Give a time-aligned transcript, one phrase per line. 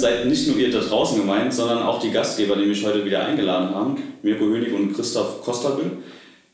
[0.00, 3.22] Seid nicht nur ihr da draußen gemeint, sondern auch die Gastgeber, die mich heute wieder
[3.22, 5.98] eingeladen haben, Mirko Hönig und Christoph Kostabel.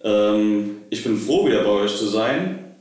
[0.02, 2.74] Ähm, ich bin froh, wieder bei euch zu sein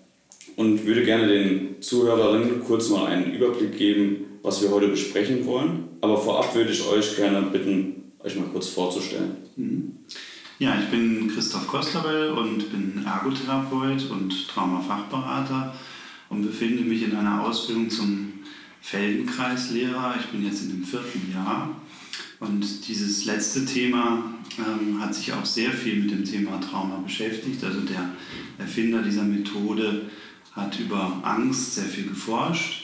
[0.55, 5.83] und würde gerne den Zuhörerinnen kurz mal einen Überblick geben, was wir heute besprechen wollen.
[6.01, 9.35] Aber vorab würde ich euch gerne bitten, euch mal kurz vorzustellen.
[9.55, 9.91] Mhm.
[10.57, 15.75] Ja, ich bin Christoph Kostabel und bin Ergotherapeut und Traumafachberater
[16.29, 18.33] und befinde mich in einer Ausbildung zum
[18.85, 20.15] Feldenkreislehrer.
[20.19, 21.75] Ich bin jetzt in dem vierten Jahr
[22.39, 27.63] und dieses letzte Thema ähm, hat sich auch sehr viel mit dem Thema Trauma beschäftigt.
[27.63, 28.11] Also der
[28.59, 30.03] Erfinder dieser Methode
[30.51, 32.83] hat über Angst sehr viel geforscht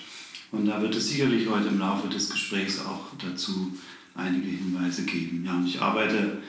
[0.51, 3.71] und da wird es sicherlich heute im Laufe des Gesprächs auch dazu
[4.15, 5.43] einige Hinweise geben.
[5.45, 6.39] Ja, und ich arbeite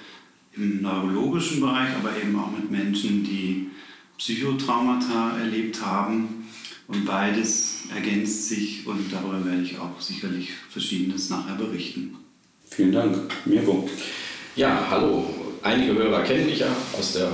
[0.56, 3.68] im neurologischen Bereich, aber eben auch mit Menschen, die
[4.16, 6.46] Psychotraumata erlebt haben.
[6.88, 12.16] Und beides ergänzt sich und darüber werde ich auch sicherlich Verschiedenes nachher berichten.
[12.70, 13.88] Vielen Dank, Mirko.
[14.56, 15.24] Ja, hallo.
[15.62, 17.30] Einige Hörer kennen mich ja aus der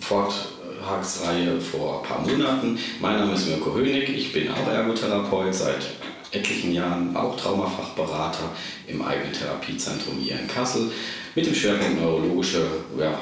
[0.00, 2.78] Vortragsreihe vor ein paar Monaten.
[3.00, 5.86] Mein Name ist Mirko Hönig, ich bin auch Ergotherapeut seit
[6.34, 8.50] etlichen Jahren, auch Traumafachberater
[8.86, 10.90] im eigenen Therapiezentrum hier in Kassel.
[11.34, 12.64] Mit dem Schwerpunkt neurologische
[12.98, 13.18] ja,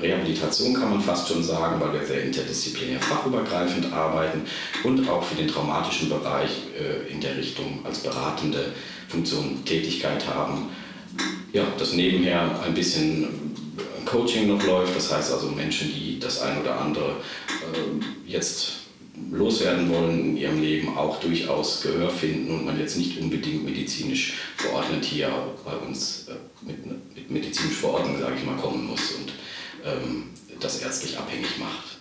[0.00, 4.42] Rehabilitation kann man fast schon sagen, weil wir sehr interdisziplinär fachübergreifend arbeiten
[4.84, 8.72] und auch für den traumatischen Bereich äh, in der Richtung als beratende
[9.08, 10.68] Funktion Tätigkeit haben.
[11.52, 13.26] Ja, das nebenher ein bisschen
[14.04, 17.16] Coaching noch läuft, das heißt also Menschen, die das ein oder andere
[17.50, 18.85] äh, jetzt
[19.30, 24.34] loswerden wollen in ihrem Leben, auch durchaus Gehör finden und man jetzt nicht unbedingt medizinisch
[24.56, 25.30] verordnet hier
[25.64, 29.32] bei uns äh, mit, mit medizinisch Verordnung, sage ich mal, kommen muss und
[29.84, 30.24] ähm,
[30.60, 31.98] das ärztlich abhängig macht.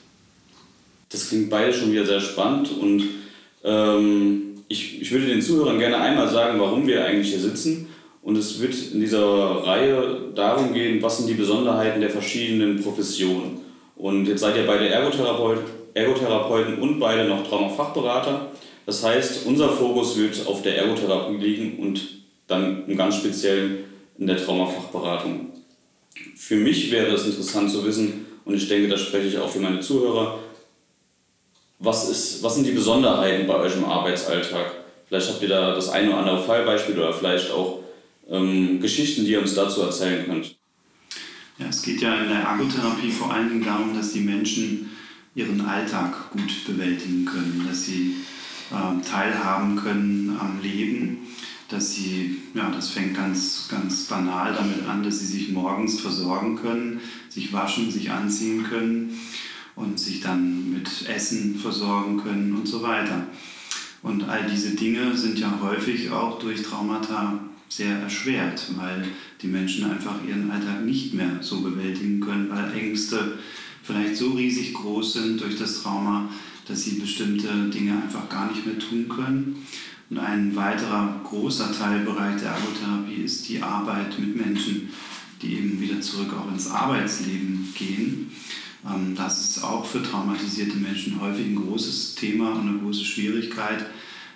[1.10, 3.04] Das klingt beide schon wieder sehr spannend und
[3.64, 7.88] ähm, ich, ich würde den Zuhörern gerne einmal sagen, warum wir eigentlich hier sitzen.
[8.22, 13.60] Und es wird in dieser Reihe darum gehen, was sind die Besonderheiten der verschiedenen Professionen.
[13.96, 15.60] Und jetzt seid ihr beide Ergotherapeut,
[15.94, 18.52] Ergotherapeuten und beide noch Traumafachberater.
[18.86, 22.02] Das heißt, unser Fokus wird auf der Ergotherapie liegen und
[22.48, 23.86] dann im ganz Speziellen
[24.18, 25.52] in der Traumafachberatung.
[26.36, 29.60] Für mich wäre es interessant zu wissen, und ich denke, da spreche ich auch für
[29.60, 30.38] meine Zuhörer,
[31.80, 34.72] was, ist, was sind die Besonderheiten bei euch im Arbeitsalltag?
[35.08, 37.80] Vielleicht habt ihr da das eine oder andere Fallbeispiel oder vielleicht auch
[38.30, 40.56] ähm, Geschichten, die ihr uns dazu erzählen könnt.
[41.58, 44.90] Ja, es geht ja in der Ergotherapie vor allen Dingen darum, dass die Menschen
[45.36, 48.16] ihren Alltag gut bewältigen können, dass sie
[48.72, 51.20] äh, teilhaben können am Leben,
[51.70, 56.58] dass sie, ja, das fängt ganz, ganz banal damit an, dass sie sich morgens versorgen
[56.58, 57.00] können,
[57.30, 59.18] sich waschen, sich anziehen können
[59.76, 63.28] und sich dann mit Essen versorgen können und so weiter.
[64.04, 67.40] Und all diese Dinge sind ja häufig auch durch Traumata
[67.70, 69.06] sehr erschwert, weil
[69.42, 73.38] die Menschen einfach ihren Alltag nicht mehr so bewältigen können, weil Ängste
[73.84, 76.30] vielleicht so riesig groß sind durch das Trauma,
[76.68, 79.66] dass sie bestimmte Dinge einfach gar nicht mehr tun können.
[80.10, 84.90] Und ein weiterer großer Teilbereich der Ergotherapie ist die Arbeit mit Menschen,
[85.42, 88.32] die eben wieder zurück auch ins Arbeitsleben gehen.
[88.86, 93.86] Ähm, das ist auch für traumatisierte Menschen häufig ein großes Thema und eine große Schwierigkeit,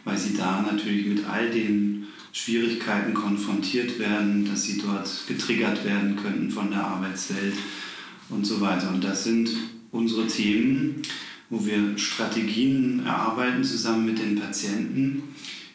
[0.06, 1.89] weil sie da natürlich mit all den
[2.32, 7.56] Schwierigkeiten konfrontiert werden, dass sie dort getriggert werden könnten von der Arbeitswelt
[8.30, 8.90] und so weiter.
[8.90, 9.50] Und das sind
[9.92, 11.02] unsere Themen,
[11.50, 15.24] wo wir Strategien erarbeiten zusammen mit den Patienten,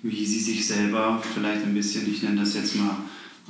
[0.02, 2.96] wie sie sich selber vielleicht ein bisschen, ich nenne das jetzt mal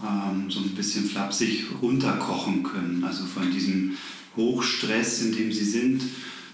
[0.03, 3.05] ähm, so ein bisschen flapsig, runterkochen können.
[3.05, 3.97] Also von diesem
[4.37, 6.03] Hochstress, in dem sie sind,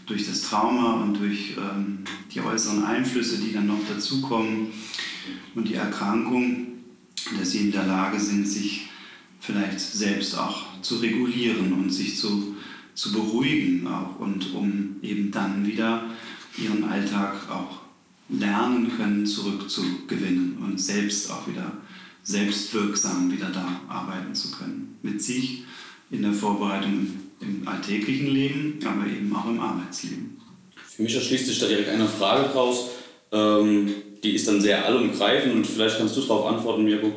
[0.06, 1.98] durch das Trauma und durch ähm,
[2.34, 4.68] die äußeren Einflüsse, die dann noch dazukommen
[5.54, 6.66] und die Erkrankung,
[7.38, 8.88] dass sie in der Lage sind, sich
[9.40, 12.56] vielleicht selbst auch zu regulieren und sich zu,
[12.94, 16.04] zu beruhigen auch und um eben dann wieder
[16.58, 17.80] ihren Alltag auch
[18.28, 21.72] lernen können, zurückzugewinnen und selbst auch wieder
[22.22, 24.98] selbstwirksam wieder da arbeiten zu können.
[25.02, 25.64] Mit sich
[26.10, 27.06] in der Vorbereitung
[27.40, 30.40] im alltäglichen Leben, aber eben auch im Arbeitsleben.
[30.86, 32.90] Für mich erschließt sich da direkt eine Frage draus,
[33.32, 37.12] ähm, die ist dann sehr allumgreifend und vielleicht kannst du darauf antworten, Mirko.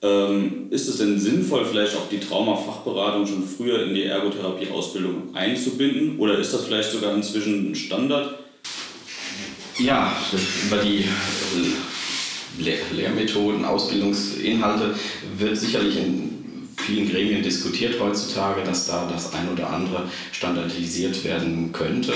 [0.00, 6.18] Ähm, ist es denn sinnvoll, vielleicht auch die Traumafachberatung schon früher in die Ergotherapie-Ausbildung einzubinden?
[6.18, 8.38] Oder ist das vielleicht sogar inzwischen ein Standard?
[9.78, 10.16] Ja,
[10.66, 11.04] über die
[12.58, 14.94] Lehr Lehrmethoden, Ausbildungsinhalte
[15.36, 16.27] wird sicherlich in
[16.88, 22.14] vielen Gremien diskutiert heutzutage, dass da das ein oder andere standardisiert werden könnte,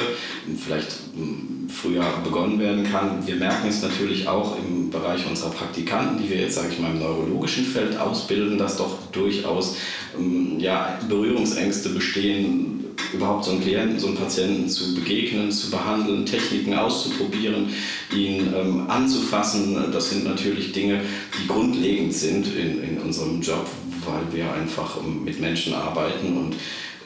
[0.57, 3.27] vielleicht hm, früher begonnen werden kann.
[3.27, 6.91] Wir merken es natürlich auch im Bereich unserer Praktikanten, die wir jetzt, sage ich mal,
[6.91, 9.77] im neurologischen Feld ausbilden, dass doch durchaus
[10.17, 12.72] hm, ja, Berührungsängste bestehen,
[13.13, 17.69] überhaupt so einen Klienten, so einen Patienten zu begegnen, zu behandeln, Techniken auszuprobieren,
[18.15, 19.93] ihn ähm, anzufassen.
[19.93, 21.01] Das sind natürlich Dinge,
[21.39, 23.67] die grundlegend sind in, in unserem Job,
[24.05, 26.57] weil wir einfach ähm, mit Menschen arbeiten und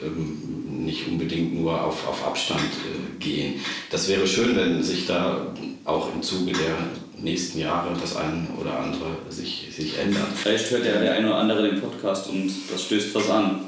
[0.03, 3.55] ähm, nicht unbedingt nur auf, auf Abstand äh, gehen.
[3.89, 5.53] Das wäre schön, wenn sich da
[5.83, 10.27] auch im Zuge der nächsten Jahre das eine oder andere sich, sich ändert.
[10.35, 13.61] Vielleicht hört ja der eine oder andere den Podcast und das stößt was an.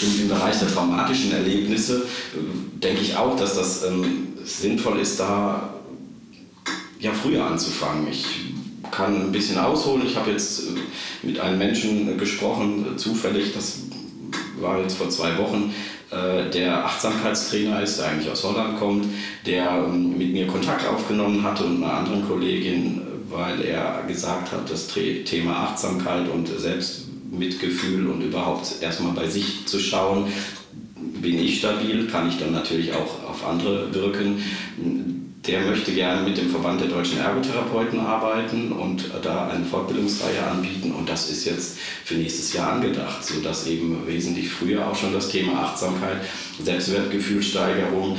[0.00, 5.74] Im Bereich der traumatischen Erlebnisse äh, denke ich auch, dass das ähm, sinnvoll ist, da
[6.98, 8.08] ja früher anzufangen.
[8.10, 8.24] Ich
[8.90, 10.06] kann ein bisschen ausholen.
[10.06, 13.78] Ich habe jetzt äh, mit einem Menschen gesprochen, äh, zufällig, das
[14.60, 15.72] war jetzt vor zwei Wochen,
[16.50, 19.06] der Achtsamkeitstrainer ist, der eigentlich aus Holland kommt,
[19.46, 23.00] der ähm, mit mir Kontakt aufgenommen hatte und einer anderen Kollegin,
[23.30, 29.78] weil er gesagt hat, das Thema Achtsamkeit und Selbstmitgefühl und überhaupt erstmal bei sich zu
[29.78, 30.26] schauen,
[30.96, 34.42] bin ich stabil, kann ich dann natürlich auch auf andere wirken
[35.46, 40.92] der möchte gerne mit dem Verband der deutschen Ergotherapeuten arbeiten und da eine Fortbildungsreihe anbieten.
[40.92, 45.30] Und das ist jetzt für nächstes Jahr angedacht, sodass eben wesentlich früher auch schon das
[45.30, 46.18] Thema Achtsamkeit,
[46.62, 48.16] Selbstwertgefühlsteigerung,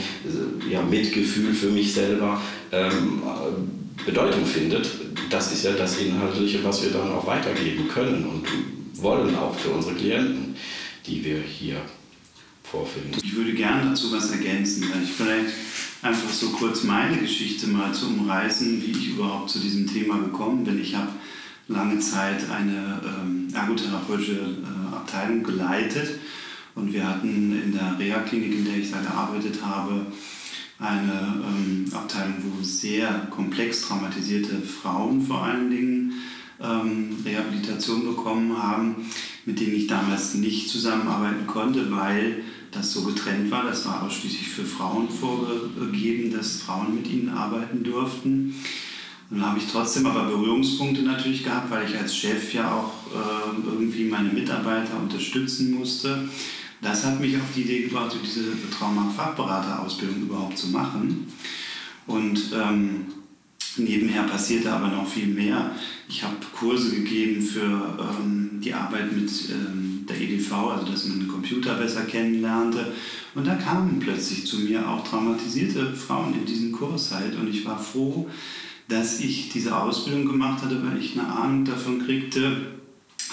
[0.69, 2.41] ja, Mitgefühl für mich selber
[2.73, 3.23] ähm,
[4.05, 4.89] Bedeutung findet.
[5.29, 9.69] Das ist ja das Inhaltliche, was wir dann auch weitergeben können und wollen auch für
[9.69, 10.55] unsere Klienten,
[11.07, 11.77] die wir hier
[12.63, 13.17] vorfinden.
[13.23, 15.49] Ich würde gerne dazu was ergänzen, ich vielleicht
[16.03, 20.63] einfach so kurz meine Geschichte mal zu umreißen, wie ich überhaupt zu diesem Thema gekommen
[20.65, 20.79] bin.
[20.79, 21.09] Ich habe
[21.69, 26.19] lange Zeit eine ähm, ergotherapeutische äh, Abteilung geleitet
[26.75, 30.05] und wir hatten in der Reha-Klinik, in der ich da gearbeitet habe,
[30.79, 36.13] eine ähm, Abteilung, wo sehr komplex traumatisierte Frauen vor allen Dingen
[36.61, 38.95] ähm, Rehabilitation bekommen haben,
[39.45, 43.63] mit denen ich damals nicht zusammenarbeiten konnte, weil das so getrennt war.
[43.63, 48.55] Das war ausschließlich für Frauen vorgegeben, dass Frauen mit ihnen arbeiten durften.
[49.29, 53.69] dann habe ich trotzdem aber Berührungspunkte natürlich gehabt, weil ich als Chef ja auch äh,
[53.71, 56.27] irgendwie meine Mitarbeiter unterstützen musste.
[56.81, 58.43] Das hat mich auf die Idee gebracht, diese
[58.77, 61.27] Trauma-Fachberaterausbildung überhaupt zu machen.
[62.05, 63.05] Und ähm,
[63.77, 65.71] nebenher passierte aber noch viel mehr.
[66.09, 71.19] Ich habe Kurse gegeben für ähm, die Arbeit mit ähm, der EDV, also dass man
[71.19, 72.93] den Computer besser kennenlernte.
[73.35, 77.35] Und da kamen plötzlich zu mir auch traumatisierte Frauen in diesen Kurs halt.
[77.35, 78.29] Und ich war froh,
[78.87, 82.73] dass ich diese Ausbildung gemacht hatte, weil ich eine Ahnung davon kriegte,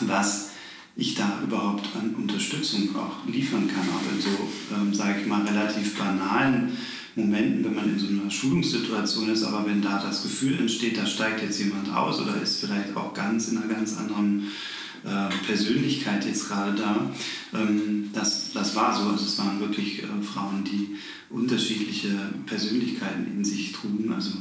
[0.00, 0.50] was
[0.96, 5.42] ich da überhaupt an Unterstützung auch liefern kann, auch in so, ähm, sage ich mal,
[5.42, 6.76] relativ banalen
[7.16, 11.06] Momenten, wenn man in so einer Schulungssituation ist, aber wenn da das Gefühl entsteht, da
[11.06, 14.48] steigt jetzt jemand aus oder ist vielleicht auch ganz in einer ganz anderen
[15.04, 17.10] äh, Persönlichkeit jetzt gerade da.
[17.54, 19.10] Ähm, das, das war so.
[19.10, 20.96] Also es waren wirklich äh, Frauen, die
[21.30, 22.08] unterschiedliche
[22.46, 24.12] Persönlichkeiten in sich trugen.
[24.12, 24.32] Also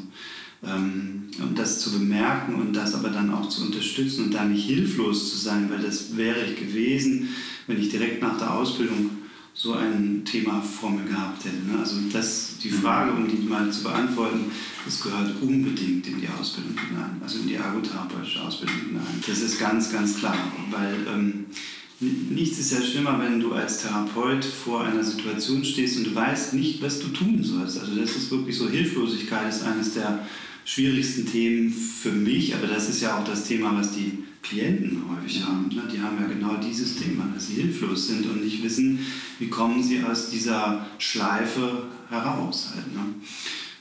[0.64, 4.66] ähm, und das zu bemerken und das aber dann auch zu unterstützen und da nicht
[4.66, 7.30] hilflos zu sein, weil das wäre ich gewesen,
[7.68, 9.12] wenn ich direkt nach der Ausbildung
[9.54, 11.66] so ein Thema vor mir gehabt hätte.
[11.68, 11.80] Ne?
[11.80, 14.52] Also das, die Frage, um die mal zu beantworten,
[14.86, 19.24] das gehört unbedingt in die Ausbildung hinein, also in die ergotherapeutische Ausbildung hinein.
[19.26, 20.36] Das ist ganz, ganz klar,
[20.72, 21.46] weil ähm,
[22.00, 26.54] nichts ist ja schlimmer, wenn du als Therapeut vor einer Situation stehst und du weißt
[26.54, 27.80] nicht, was du tun sollst.
[27.80, 30.26] Also das ist wirklich so, Hilflosigkeit ist eines der
[30.66, 35.44] schwierigsten Themen für mich, aber das ist ja auch das Thema, was die Klienten häufig
[35.44, 35.68] haben.
[35.74, 35.84] Ne?
[35.92, 39.00] Die haben ja genau dieses Thema, dass sie hilflos sind und nicht wissen,
[39.40, 42.70] wie kommen sie aus dieser Schleife heraus.
[42.76, 43.16] Halt, ne?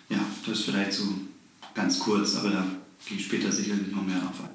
[0.09, 1.05] Ja, das ist vielleicht so
[1.75, 2.67] ganz kurz, aber da
[3.07, 4.51] gehe ich später sicherlich noch mehr drauf ein.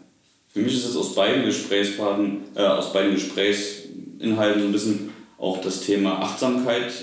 [0.51, 5.61] Für mich ist es aus beiden Gesprächspartnern, äh, aus beiden Gesprächsinhalten so ein bisschen auch
[5.61, 6.93] das Thema Achtsamkeit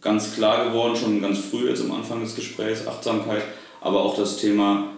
[0.00, 3.42] ganz klar geworden, schon ganz früh jetzt am Anfang des Gesprächs, Achtsamkeit,
[3.80, 4.90] aber auch das Thema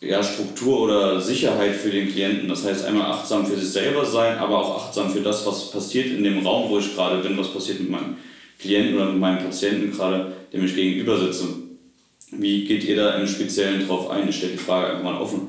[0.00, 2.48] ja, Struktur oder Sicherheit für den Klienten.
[2.48, 6.06] Das heißt einmal achtsam für sich selber sein, aber auch achtsam für das, was passiert
[6.06, 8.16] in dem Raum, wo ich gerade bin, was passiert mit meinem
[8.58, 11.48] Klienten oder mit meinem Patienten gerade, dem ich gegenüber sitze.
[12.32, 14.28] Wie geht ihr da im Speziellen drauf ein?
[14.28, 15.48] Ich stelle die Frage einfach mal offen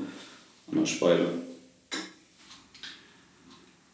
[0.70, 1.26] an der Speide.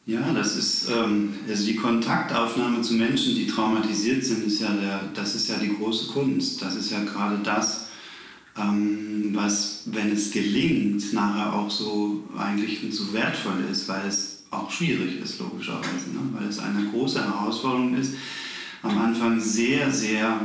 [0.06, 5.00] Ja, das ist ähm, also die Kontaktaufnahme zu Menschen, die traumatisiert sind, ist ja der,
[5.14, 6.62] das ist ja die große Kunst.
[6.62, 7.88] Das ist ja gerade das,
[8.56, 14.70] ähm, was, wenn es gelingt, nachher auch so eigentlich so wertvoll ist, weil es auch
[14.70, 16.20] schwierig ist, logischerweise, ne?
[16.38, 18.14] weil es eine große Herausforderung ist,
[18.82, 20.40] am Anfang sehr, sehr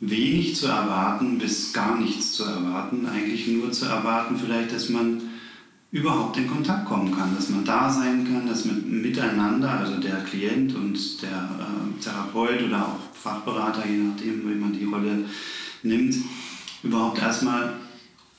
[0.00, 3.06] wenig zu erwarten bis gar nichts zu erwarten.
[3.06, 5.22] Eigentlich nur zu erwarten vielleicht, dass man
[5.90, 10.16] überhaupt in Kontakt kommen kann, dass man da sein kann, dass man miteinander, also der
[10.22, 15.24] Klient und der äh, Therapeut oder auch Fachberater, je nachdem, wie man die Rolle
[15.82, 16.14] nimmt,
[16.82, 17.74] überhaupt erstmal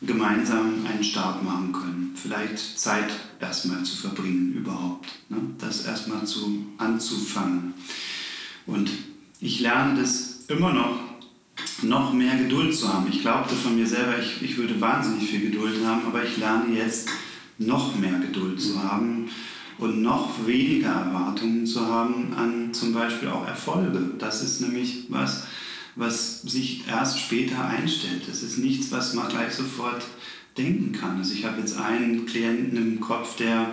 [0.01, 2.13] gemeinsam einen Start machen können.
[2.15, 5.07] Vielleicht Zeit erstmal zu verbringen überhaupt.
[5.29, 5.37] Ne?
[5.57, 7.73] Das erstmal zu, anzufangen.
[8.69, 8.91] Und
[9.39, 10.99] ich lerne das immer noch,
[11.81, 13.07] noch mehr Geduld zu haben.
[13.09, 16.75] Ich glaubte von mir selber, ich, ich würde wahnsinnig viel Geduld haben, aber ich lerne
[16.75, 17.09] jetzt
[17.57, 19.29] noch mehr Geduld zu haben
[19.77, 24.11] und noch weniger Erwartungen zu haben an zum Beispiel auch Erfolge.
[24.19, 25.47] Das ist nämlich was,
[25.95, 28.23] was sich erst später einstellt.
[28.27, 30.05] Das ist nichts, was man gleich sofort
[30.57, 31.17] denken kann.
[31.17, 33.71] Also ich habe jetzt einen Klienten im Kopf, der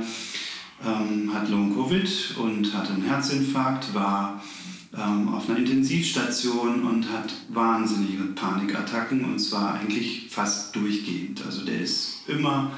[0.85, 4.43] ähm, hat Long-Covid und hat einen Herzinfarkt, war
[4.99, 11.45] ähm, auf einer Intensivstation und hat wahnsinnige Panikattacken und zwar eigentlich fast durchgehend.
[11.45, 12.73] Also der ist immer,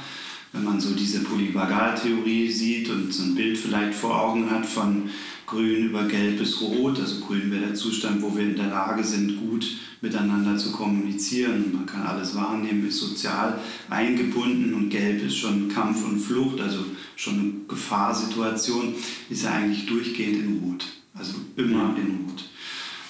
[0.53, 5.11] wenn man so diese Polyvagaltheorie sieht und so ein Bild vielleicht vor Augen hat von
[5.47, 9.03] grün über gelb bis rot, also grün wäre der Zustand, wo wir in der Lage
[9.03, 9.67] sind, gut
[10.01, 11.73] miteinander zu kommunizieren.
[11.73, 13.59] Man kann alles wahrnehmen, ist sozial
[13.89, 16.85] eingebunden und gelb ist schon Kampf und Flucht, also
[17.17, 18.95] schon eine Gefahrsituation,
[19.31, 20.98] ist er eigentlich durchgehend in Rot.
[21.19, 22.45] Also immer in Not.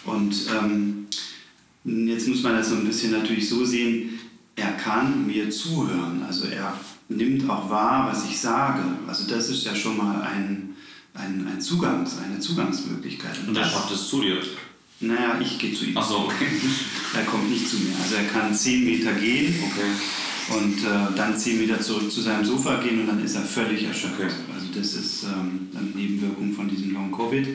[0.05, 1.07] Und ähm,
[1.85, 4.19] jetzt muss man das so ein bisschen natürlich so sehen,
[4.57, 6.23] er kann mir zuhören.
[6.27, 6.75] Also er
[7.09, 8.83] nimmt auch wahr, was ich sage.
[9.07, 10.75] Also das ist ja schon mal ein,
[11.15, 13.39] ein, ein Zugangs, eine Zugangsmöglichkeit.
[13.47, 14.39] Und, er schafft es zu dir?
[15.01, 15.97] Naja, ich gehe zu ihm.
[15.97, 16.47] Ach so, okay.
[17.15, 17.93] Er kommt nicht zu mir.
[18.03, 20.59] Also er kann zehn Meter gehen okay.
[20.59, 23.85] und äh, dann zehn Meter zurück zu seinem Sofa gehen und dann ist er völlig
[23.85, 24.19] erschöpft.
[24.19, 24.31] Okay.
[24.55, 27.47] Also das ist ähm, eine Nebenwirkung von diesem Long-Covid.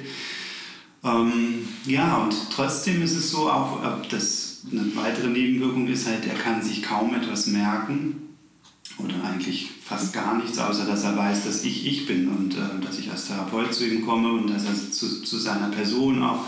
[1.03, 3.79] Ähm, ja, und trotzdem ist es so, auch
[4.09, 8.37] das, eine weitere Nebenwirkung ist halt, er kann sich kaum etwas merken
[8.97, 12.85] oder eigentlich fast gar nichts, außer dass er weiß, dass ich ich bin und äh,
[12.85, 16.45] dass ich als Therapeut zu ihm komme und dass er zu, zu seiner Person auch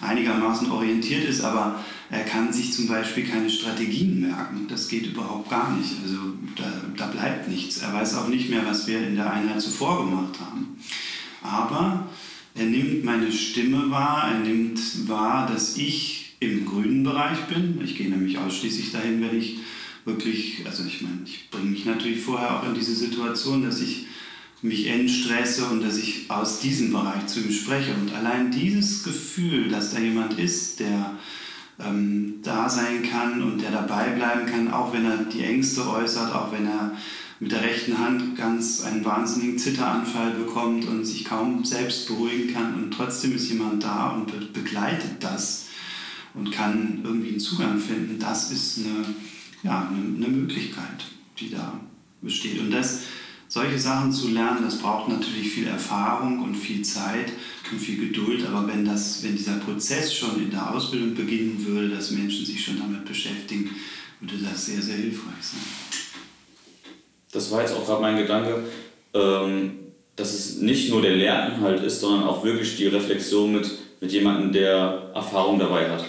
[0.00, 4.66] einigermaßen orientiert ist, aber er kann sich zum Beispiel keine Strategien merken.
[4.68, 5.92] Das geht überhaupt gar nicht.
[6.02, 6.18] Also
[6.54, 6.64] da,
[6.96, 7.78] da bleibt nichts.
[7.78, 10.76] Er weiß auch nicht mehr, was wir in der Einheit zuvor gemacht haben.
[11.42, 12.06] Aber
[12.56, 17.80] er nimmt meine Stimme wahr, er nimmt wahr, dass ich im grünen Bereich bin.
[17.84, 19.58] Ich gehe nämlich ausschließlich dahin, wenn ich
[20.04, 24.06] wirklich, also ich meine, ich bringe mich natürlich vorher auch in diese Situation, dass ich
[24.62, 27.92] mich entstresse und dass ich aus diesem Bereich zu ihm spreche.
[27.94, 31.16] Und allein dieses Gefühl, dass da jemand ist, der
[31.78, 36.34] ähm, da sein kann und der dabei bleiben kann, auch wenn er die Ängste äußert,
[36.34, 36.92] auch wenn er
[37.38, 42.74] mit der rechten Hand ganz einen wahnsinnigen Zitteranfall bekommt und sich kaum selbst beruhigen kann.
[42.74, 45.66] Und trotzdem ist jemand da und begleitet das
[46.34, 49.14] und kann irgendwie einen Zugang finden, das ist eine,
[49.62, 51.04] ja, eine, eine Möglichkeit,
[51.38, 51.78] die da
[52.22, 52.58] besteht.
[52.58, 53.02] Und das,
[53.48, 57.32] solche Sachen zu lernen, das braucht natürlich viel Erfahrung und viel Zeit
[57.70, 61.90] und viel Geduld, aber wenn, das, wenn dieser Prozess schon in der Ausbildung beginnen würde,
[61.90, 63.70] dass Menschen sich schon damit beschäftigen,
[64.20, 66.05] würde das sehr, sehr hilfreich sein
[67.36, 68.64] das war jetzt auch gerade mein Gedanke,
[69.14, 69.72] ähm,
[70.16, 74.52] dass es nicht nur der Lerninhalt ist, sondern auch wirklich die Reflexion mit, mit jemandem,
[74.52, 76.04] der Erfahrung dabei hat.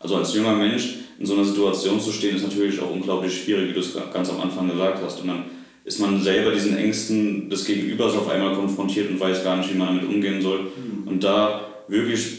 [0.00, 3.70] Also als junger Mensch in so einer Situation zu stehen, ist natürlich auch unglaublich schwierig,
[3.70, 5.20] wie du es ganz am Anfang gesagt hast.
[5.20, 5.44] Und dann
[5.84, 9.78] ist man selber diesen Ängsten des Gegenübers auf einmal konfrontiert und weiß gar nicht, wie
[9.78, 10.62] man damit umgehen soll.
[10.62, 11.06] Mhm.
[11.06, 12.38] Und da wirklich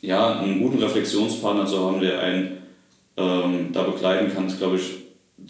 [0.00, 2.58] ja, einen guten Reflexionspartner zu haben, der einen
[3.16, 5.00] ähm, da begleiten kann, ist, glaube ich,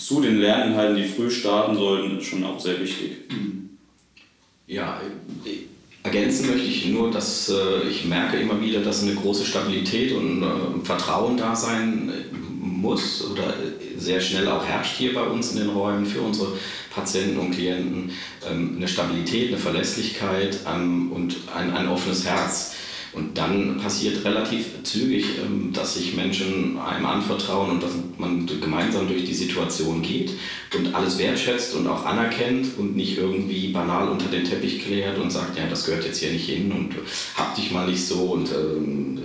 [0.00, 3.18] zu den Lerninhalten, die früh starten sollten, schon auch sehr wichtig.
[4.66, 5.00] Ja,
[6.02, 10.42] ergänzen möchte ich nur, dass äh, ich merke immer wieder, dass eine große Stabilität und
[10.42, 13.54] äh, Vertrauen da sein äh, muss oder
[13.98, 16.52] sehr schnell auch herrscht hier bei uns in den Räumen für unsere
[16.94, 18.12] Patienten und Klienten.
[18.50, 22.74] Ähm, eine Stabilität, eine Verlässlichkeit ähm, und ein, ein offenes Herz
[23.12, 29.08] und dann passiert relativ zügig, ähm, dass sich Menschen einem anvertrauen und dass man gemeinsam
[29.08, 30.32] durch die Situation geht
[30.76, 35.30] und alles wertschätzt und auch anerkennt und nicht irgendwie banal unter den Teppich klärt und
[35.30, 36.94] sagt, ja, das gehört jetzt hier nicht hin und
[37.36, 39.18] hab dich mal nicht so und ähm,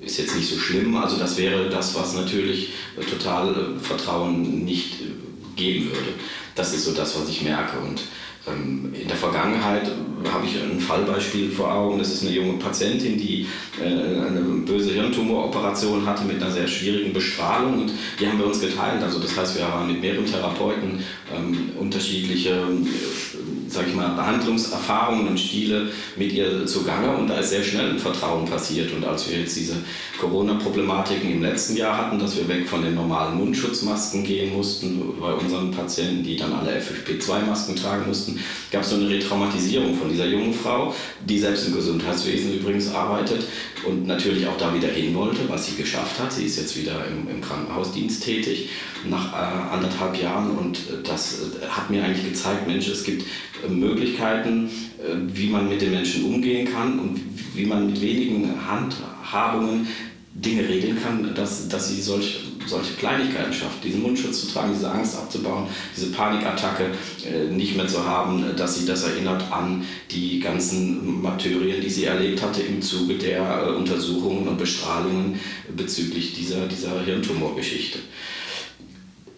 [0.00, 0.96] ist jetzt nicht so schlimm.
[0.96, 2.70] Also das wäre das, was natürlich
[3.10, 5.04] total äh, Vertrauen nicht äh,
[5.56, 6.14] geben würde.
[6.54, 8.02] Das ist so das, was ich merke und
[8.46, 9.90] ähm, in der Vergangenheit
[10.32, 11.98] habe ich ein Fallbeispiel vor Augen.
[11.98, 13.46] Das ist eine junge Patientin, die
[13.80, 18.60] äh, eine böse Hirntumoroperation hatte mit einer sehr schwierigen Bestrahlung und die haben wir uns
[18.60, 19.02] geteilt.
[19.02, 21.02] Also das heißt, wir waren mit mehreren Therapeuten
[21.34, 27.50] ähm, unterschiedliche äh, sag ich mal, Behandlungserfahrungen und Stile mit ihr zugange und da ist
[27.50, 28.92] sehr schnell ein Vertrauen passiert.
[28.92, 29.74] Und als wir jetzt diese
[30.20, 35.32] Corona-Problematiken im letzten Jahr hatten, dass wir weg von den normalen Mundschutzmasken gehen mussten bei
[35.32, 38.38] unseren Patienten, die dann alle FFP2-Masken tragen mussten,
[38.70, 40.94] gab es so eine Retraumatisierung von dieser jungen Frau,
[41.28, 43.44] die selbst im Gesundheitswesen übrigens arbeitet
[43.86, 46.32] und natürlich auch da wieder hin wollte, was sie geschafft hat.
[46.32, 48.70] Sie ist jetzt wieder im, im Krankenhausdienst tätig
[49.08, 53.24] nach äh, anderthalb Jahren und das äh, hat mir eigentlich gezeigt, Mensch, es gibt
[53.64, 57.20] äh, Möglichkeiten, äh, wie man mit den Menschen umgehen kann und
[57.54, 59.86] wie man mit wenigen Handhabungen
[60.34, 64.90] Dinge regeln kann, dass, dass sie solch, solche Kleinigkeiten schafft, diesen Mundschutz zu tragen, diese
[64.90, 66.90] Angst abzubauen, diese Panikattacke
[67.24, 72.04] äh, nicht mehr zu haben, dass sie das erinnert an die ganzen Martyrien, die sie
[72.04, 75.38] erlebt hatte im Zuge der äh, Untersuchungen und Bestrahlungen
[75.76, 77.98] bezüglich dieser, dieser Hirntumorgeschichte.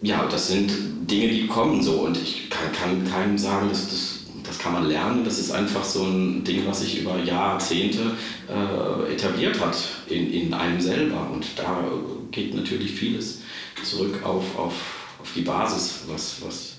[0.01, 0.71] Ja, das sind
[1.09, 4.17] Dinge, die kommen so und ich kann, kann keinem sagen, dass das
[4.47, 5.23] das kann man lernen.
[5.23, 7.99] Das ist einfach so ein Ding, was sich über Jahrzehnte
[8.47, 11.29] äh, etabliert hat in, in einem selber.
[11.31, 11.83] Und da
[12.31, 13.41] geht natürlich vieles
[13.83, 14.73] zurück auf, auf,
[15.19, 16.75] auf die Basis, was, was,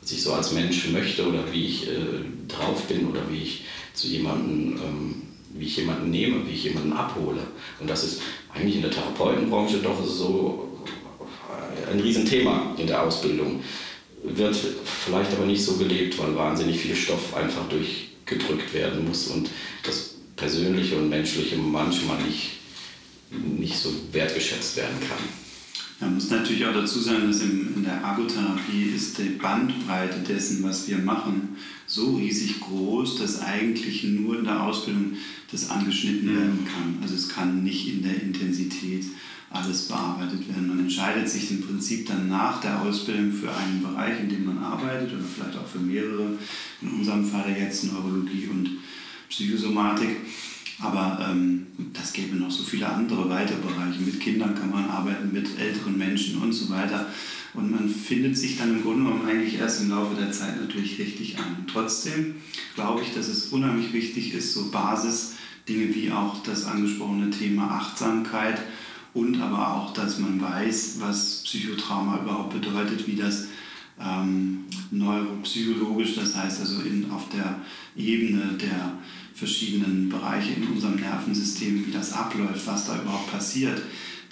[0.00, 1.94] was ich so als Mensch möchte oder wie ich äh,
[2.48, 5.22] drauf bin oder wie ich zu jemandem, ähm,
[5.54, 7.40] wie ich jemanden nehme, wie ich jemanden abhole.
[7.80, 8.22] Und das ist
[8.54, 10.66] eigentlich in der Therapeutenbranche doch so
[11.90, 13.62] ein Riesenthema in der Ausbildung
[14.22, 19.48] wird vielleicht aber nicht so gelebt, weil wahnsinnig viel Stoff einfach durchgedrückt werden muss und
[19.84, 22.55] das Persönliche und Menschliche manchmal nicht,
[23.30, 25.18] nicht so wertgeschätzt werden kann.
[25.98, 30.86] Man muss natürlich auch dazu sagen, dass in der Ergotherapie ist die Bandbreite dessen, was
[30.88, 31.56] wir machen,
[31.86, 35.12] so riesig groß, dass eigentlich nur in der Ausbildung
[35.50, 36.38] das angeschnitten mhm.
[36.38, 36.98] werden kann.
[37.00, 39.04] Also es kann nicht in der Intensität
[39.50, 40.68] alles bearbeitet werden.
[40.68, 44.58] Man entscheidet sich im Prinzip dann nach der Ausbildung für einen Bereich, in dem man
[44.58, 46.36] arbeitet oder vielleicht auch für mehrere,
[46.82, 48.68] in unserem Fall jetzt Neurologie und
[49.30, 50.08] Psychosomatik.
[50.80, 54.00] Aber ähm, das gäbe noch so viele andere weitere Bereiche.
[54.00, 57.06] Mit Kindern kann man arbeiten, mit älteren Menschen und so weiter.
[57.54, 60.98] Und man findet sich dann im Grunde genommen eigentlich erst im Laufe der Zeit natürlich
[60.98, 61.64] richtig an.
[61.66, 62.34] Trotzdem
[62.74, 68.60] glaube ich, dass es unheimlich wichtig ist, so Basisdinge wie auch das angesprochene Thema Achtsamkeit,
[69.16, 73.46] und aber auch, dass man weiß, was Psychotrauma überhaupt bedeutet, wie das
[73.98, 77.60] ähm, neuropsychologisch, das heißt also in, auf der
[77.96, 78.92] Ebene der
[79.36, 83.82] verschiedenen Bereiche in unserem Nervensystem, wie das abläuft, was da überhaupt passiert.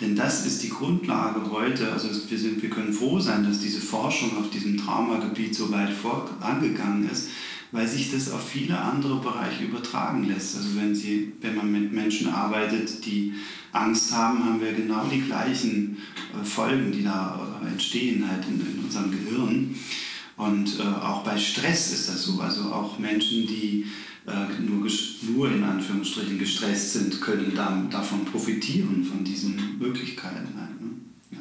[0.00, 1.92] Denn das ist die Grundlage heute.
[1.92, 5.90] Also wir, sind, wir können froh sein, dass diese Forschung auf diesem Traumagebiet so weit
[5.90, 7.28] vorangegangen ist,
[7.70, 10.56] weil sich das auf viele andere Bereiche übertragen lässt.
[10.56, 13.34] Also wenn, Sie, wenn man mit Menschen arbeitet, die
[13.72, 15.98] Angst haben, haben wir genau die gleichen
[16.32, 19.74] äh, Folgen, die da äh, entstehen halt in, in unserem Gehirn.
[20.36, 22.40] Und äh, auch bei Stress ist das so.
[22.40, 23.86] Also auch Menschen, die
[24.26, 24.88] äh, nur,
[25.34, 30.48] nur in Anführungsstrichen gestresst sind, können dann davon profitieren, von diesen Möglichkeiten.
[30.58, 31.38] Halt, ne?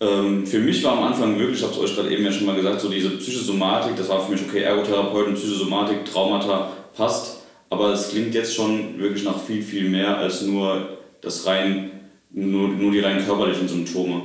[0.00, 0.06] ja.
[0.06, 2.46] ähm, für mich war am Anfang wirklich, ich habe es euch gerade eben ja schon
[2.46, 7.92] mal gesagt, so diese Psychosomatik, das war für mich okay, Ergotherapeuten, Psychosomatik, Traumata, passt aber
[7.92, 11.90] es klingt jetzt schon wirklich nach viel, viel mehr als nur das rein,
[12.30, 14.22] nur, nur die rein körperlichen Symptome.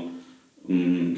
[0.68, 1.16] Mm.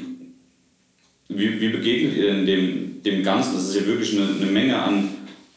[1.28, 3.54] Wie, wie begegnet ihr denn dem, dem Ganzen?
[3.54, 5.10] Das ist ja wirklich eine, eine Menge an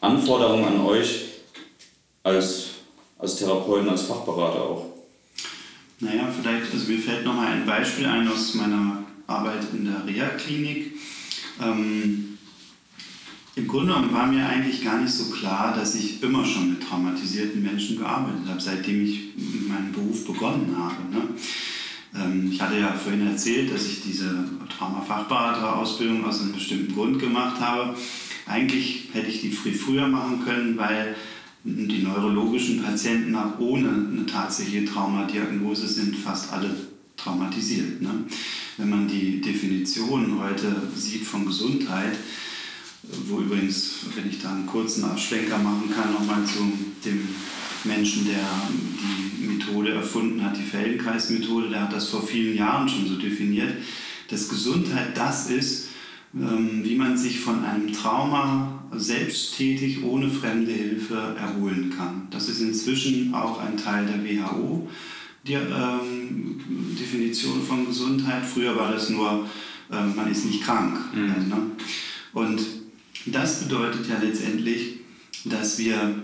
[0.06, 1.24] Anforderungen an euch
[2.22, 2.70] als,
[3.18, 4.86] als Therapeuten, als Fachberater auch.
[6.00, 10.92] Naja, vielleicht, also mir fällt nochmal ein Beispiel ein aus meiner Arbeit in der Reha-Klinik.
[11.62, 12.38] Ähm,
[13.56, 16.82] im Grunde genommen war mir eigentlich gar nicht so klar, dass ich immer schon mit
[16.86, 19.30] traumatisierten Menschen gearbeitet habe, seitdem ich
[19.66, 21.10] meinen Beruf begonnen habe.
[21.10, 21.22] Ne?
[22.14, 24.44] Ähm, ich hatte ja vorhin erzählt, dass ich diese
[24.76, 27.96] Traumafachberaterausbildung aus einem bestimmten Grund gemacht habe.
[28.46, 31.16] Eigentlich hätte ich die früher machen können, weil
[31.64, 36.70] die neurologischen Patienten auch ohne eine tatsächliche Traumadiagnose sind fast alle
[37.16, 38.00] traumatisiert.
[38.00, 38.24] Ne?
[38.76, 42.16] Wenn man die Definition heute sieht von Gesundheit,
[43.26, 46.72] wo übrigens, wenn ich da einen kurzen Abschwenker machen kann, nochmal zu
[47.04, 47.28] dem
[47.84, 53.06] Menschen, der die Methode erfunden hat, die Feldenkreismethode, der hat das vor vielen Jahren schon
[53.06, 53.74] so definiert,
[54.28, 55.88] dass Gesundheit das ist,
[56.38, 62.28] wie man sich von einem Trauma selbsttätig ohne fremde Hilfe erholen kann.
[62.30, 64.88] Das ist inzwischen auch ein Teil der WHO,
[65.46, 66.60] die ähm,
[66.98, 68.44] Definition von Gesundheit.
[68.44, 69.48] Früher war das nur,
[69.90, 70.98] äh, man ist nicht krank.
[71.14, 71.34] Mhm.
[71.34, 71.56] Also, ne?
[72.32, 72.66] Und
[73.26, 75.00] das bedeutet ja letztendlich,
[75.44, 76.22] dass wir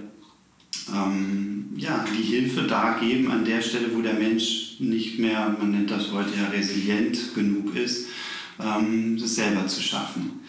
[0.94, 5.70] ähm, ja, die Hilfe da geben an der Stelle, wo der Mensch nicht mehr, man
[5.70, 8.08] nennt das heute ja resilient genug ist,
[8.64, 10.40] ähm, das selber zu schaffen.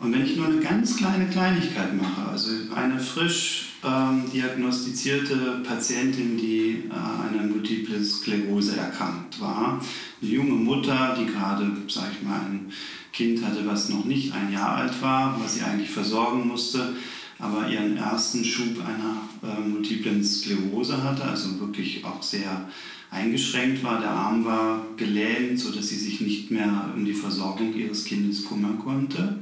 [0.00, 6.36] Und wenn ich nur eine ganz kleine Kleinigkeit mache, also eine frisch ähm, diagnostizierte Patientin,
[6.36, 9.80] die äh, eine Multiple Sklerose erkrankt war,
[10.20, 12.72] eine junge Mutter, die gerade, sag ich mal, ein
[13.12, 16.94] Kind hatte, was noch nicht ein Jahr alt war, was sie eigentlich versorgen musste,
[17.38, 22.68] aber ihren ersten Schub einer äh, multiplen Sklerose hatte, also wirklich auch sehr
[23.12, 24.00] eingeschränkt war.
[24.00, 28.78] Der Arm war gelähmt, sodass sie sich nicht mehr um die Versorgung ihres Kindes kümmern
[28.78, 29.38] konnte.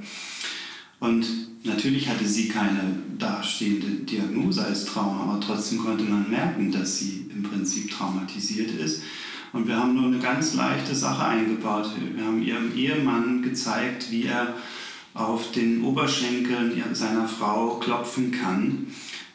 [0.99, 1.27] Und
[1.65, 7.27] natürlich hatte sie keine dastehende Diagnose als Trauma, aber trotzdem konnte man merken, dass sie
[7.35, 9.03] im Prinzip traumatisiert ist.
[9.53, 11.91] Und wir haben nur eine ganz leichte Sache eingebaut.
[12.15, 14.55] Wir haben ihrem Ehemann gezeigt, wie er
[15.15, 18.87] auf den Oberschenkeln seiner Frau klopfen kann,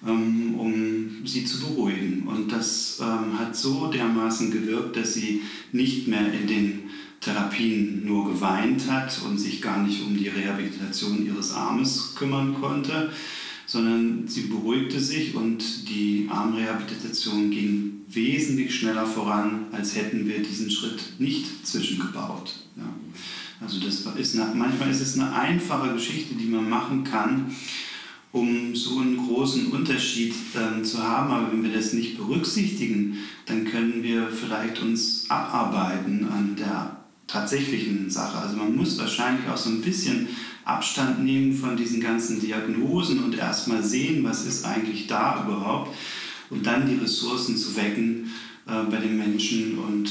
[0.06, 2.24] ähm, um sie zu beruhigen.
[2.28, 6.80] Und das ähm, hat so dermaßen gewirkt, dass sie nicht mehr in den
[7.22, 13.12] Therapien nur geweint hat und sich gar nicht um die Rehabilitation ihres Armes kümmern konnte,
[13.66, 20.70] sondern sie beruhigte sich und die Armrehabilitation ging wesentlich schneller voran, als hätten wir diesen
[20.70, 22.54] Schritt nicht zwischengebaut.
[22.78, 22.94] Ja.
[23.62, 27.56] Also das ist eine, manchmal ist es eine einfache Geschichte, die man machen kann,
[28.36, 31.32] um so einen großen Unterschied äh, zu haben.
[31.32, 38.10] Aber wenn wir das nicht berücksichtigen, dann können wir vielleicht uns abarbeiten an der tatsächlichen
[38.10, 38.38] Sache.
[38.38, 40.28] Also man muss wahrscheinlich auch so ein bisschen
[40.66, 45.96] Abstand nehmen von diesen ganzen Diagnosen und erstmal sehen, was ist eigentlich da überhaupt
[46.50, 48.32] und dann die Ressourcen zu wecken
[48.68, 50.10] äh, bei den Menschen und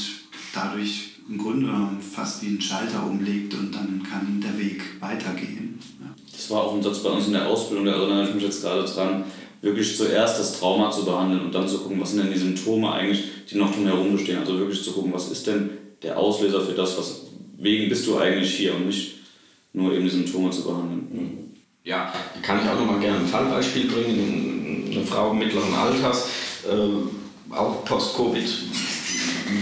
[0.51, 5.77] dadurch im Grunde fast wie ein Schalter umlegt und dann kann der Weg weitergehen.
[6.01, 6.14] Ja.
[6.35, 8.61] Das war auch ein Satz bei uns in der Ausbildung, da erinnere ich mich jetzt
[8.61, 9.23] gerade dran,
[9.61, 12.91] wirklich zuerst das Trauma zu behandeln und dann zu gucken, was sind denn die Symptome
[12.91, 14.39] eigentlich, die noch drumherum bestehen.
[14.39, 15.69] Also wirklich zu gucken, was ist denn
[16.03, 17.21] der Auslöser für das, was
[17.57, 19.15] wegen bist du eigentlich hier und nicht
[19.73, 21.07] nur eben die Symptome zu behandeln.
[21.11, 21.37] Mhm.
[21.83, 24.89] Ja, kann ich auch noch mal gerne ein Fallbeispiel bringen.
[24.91, 26.27] Eine Frau mittleren Alters,
[26.67, 28.45] äh, auch Post-Covid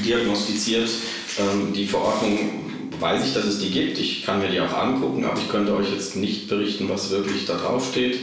[0.05, 0.89] diagnostiziert.
[1.37, 2.62] Ähm, die Verordnung
[3.03, 3.99] weiß ich, dass es die gibt.
[3.99, 7.45] Ich kann mir die auch angucken, aber ich könnte euch jetzt nicht berichten, was wirklich
[7.45, 8.19] da drauf steht.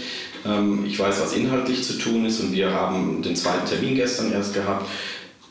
[0.46, 4.32] Ähm, ich weiß, was inhaltlich zu tun ist und wir haben den zweiten Termin gestern
[4.32, 4.88] erst gehabt.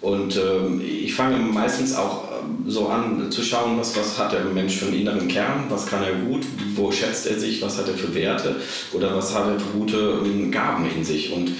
[0.02, 2.30] Und ähm, ich fange meistens auch
[2.66, 6.04] so an zu schauen, was, was hat der Mensch für einen inneren Kern, was kann
[6.04, 8.56] er gut, wo schätzt er sich, was hat er für Werte?
[8.94, 11.34] Oder was hat er für gute ähm, Gaben in sich.
[11.34, 11.52] Und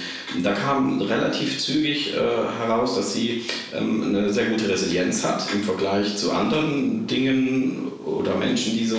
[0.42, 2.18] da kam relativ zügig äh,
[2.58, 8.34] heraus, dass sie ähm, eine sehr gute Resilienz hat im Vergleich zu anderen Dingen oder
[8.36, 8.96] Menschen, die so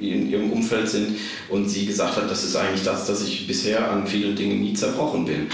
[0.00, 1.16] in ihrem Umfeld sind
[1.48, 4.74] und sie gesagt hat, das ist eigentlich das, dass ich bisher an vielen Dingen nie
[4.74, 5.48] zerbrochen bin.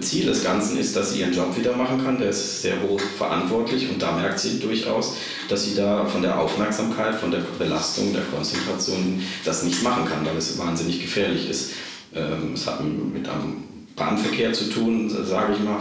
[0.00, 3.00] Ziel des Ganzen ist, dass sie ihren Job wieder machen kann, der ist sehr hoch
[3.16, 5.14] verantwortlich und da merkt sie durchaus,
[5.48, 10.26] dass sie da von der Aufmerksamkeit, von der Belastung, der Konzentration das nicht machen kann,
[10.26, 11.72] weil es wahnsinnig gefährlich ist.
[12.14, 13.62] Ähm, es hat mit einem
[13.94, 15.78] Bahnverkehr zu tun, sage ich mal.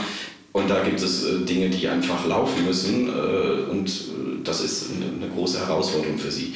[0.51, 4.88] Und da gibt es äh, Dinge, die einfach laufen müssen äh, und äh, das ist
[4.95, 6.55] eine große Herausforderung für sie.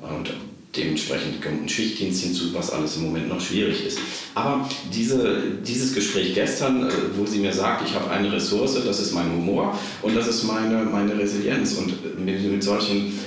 [0.00, 0.32] Und
[0.78, 3.98] Dementsprechend kommt ein Schichtdienst hinzu, was alles im Moment noch schwierig ist.
[4.36, 9.00] Aber diese, dieses Gespräch gestern, äh, wo sie mir sagt, ich habe eine Ressource, das
[9.00, 11.74] ist mein Humor und das ist meine, meine Resilienz.
[11.74, 13.18] Und mit, mit solchen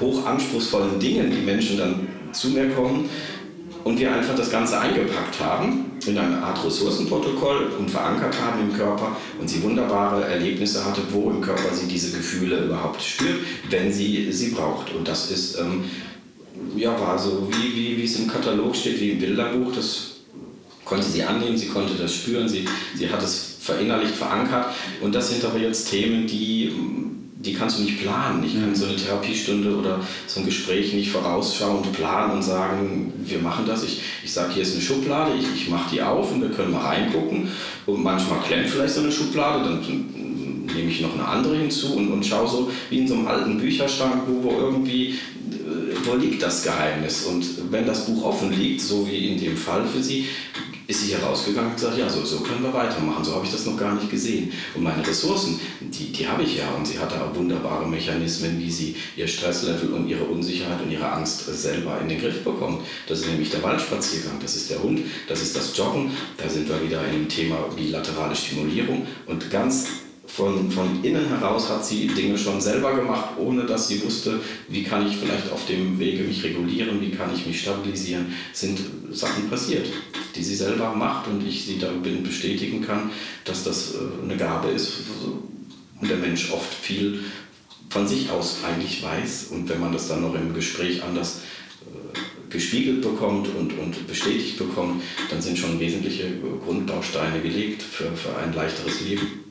[0.00, 3.10] hochanspruchsvollen Dingen, die Menschen dann zu mir kommen
[3.82, 8.76] und wir einfach das Ganze eingepackt haben in eine Art Ressourcenprotokoll und verankert haben im
[8.76, 13.92] Körper und sie wunderbare Erlebnisse hatte, wo im Körper sie diese Gefühle überhaupt spürt, wenn
[13.92, 14.94] sie sie braucht.
[14.94, 15.58] Und das ist...
[15.58, 15.84] Ähm,
[16.76, 19.72] ja, war so, wie, wie, wie es im Katalog steht, wie im Bilderbuch.
[19.74, 20.10] Das
[20.84, 22.64] konnte sie annehmen, sie konnte das spüren, sie,
[22.96, 24.66] sie hat es verinnerlicht, verankert.
[25.00, 26.72] Und das sind aber jetzt Themen, die,
[27.36, 28.42] die kannst du nicht planen.
[28.44, 28.74] Ich kann mhm.
[28.74, 33.84] so eine Therapiestunde oder so ein Gespräch nicht vorausschauend planen und sagen, wir machen das.
[33.84, 36.72] Ich, ich sage, hier ist eine Schublade, ich, ich mache die auf und wir können
[36.72, 37.48] mal reingucken.
[37.86, 39.80] Und manchmal klemmt vielleicht so eine Schublade, dann
[40.74, 43.58] nehme ich noch eine andere hinzu und, und schaue so wie in so einem alten
[43.58, 45.14] Bücherschrank, wo, wo irgendwie
[46.04, 47.24] wo liegt das Geheimnis?
[47.24, 50.26] Und wenn das Buch offen liegt, so wie in dem Fall für Sie,
[50.90, 53.52] ist sie hier rausgegangen und gesagt, ja, so, so können wir weitermachen, so habe ich
[53.52, 54.52] das noch gar nicht gesehen.
[54.74, 56.68] Und meine Ressourcen, die, die habe ich ja.
[56.72, 61.10] Und sie hat da wunderbare Mechanismen, wie sie ihr Stresslevel und ihre Unsicherheit und ihre
[61.10, 62.82] Angst selber in den Griff bekommt.
[63.06, 66.10] Das ist nämlich der Waldspaziergang, das ist der Hund, das ist das Joggen.
[66.36, 69.06] Da sind wir wieder dem Thema bilaterale Stimulierung.
[69.26, 69.86] Und ganz
[70.34, 74.84] von, von innen heraus hat sie Dinge schon selber gemacht, ohne dass sie wusste, wie
[74.84, 78.26] kann ich vielleicht auf dem Wege mich regulieren, wie kann ich mich stabilisieren.
[78.52, 79.86] Sind Sachen passiert,
[80.34, 83.10] die sie selber macht und ich sie darin bestätigen kann,
[83.44, 84.92] dass das äh, eine Gabe ist
[86.00, 87.20] und der Mensch oft viel
[87.88, 91.40] von sich aus eigentlich weiß und wenn man das dann noch im Gespräch anders
[91.82, 96.30] äh, gespiegelt bekommt und, und bestätigt bekommt, dann sind schon wesentliche
[96.64, 99.49] Grundbausteine gelegt für, für ein leichteres Leben.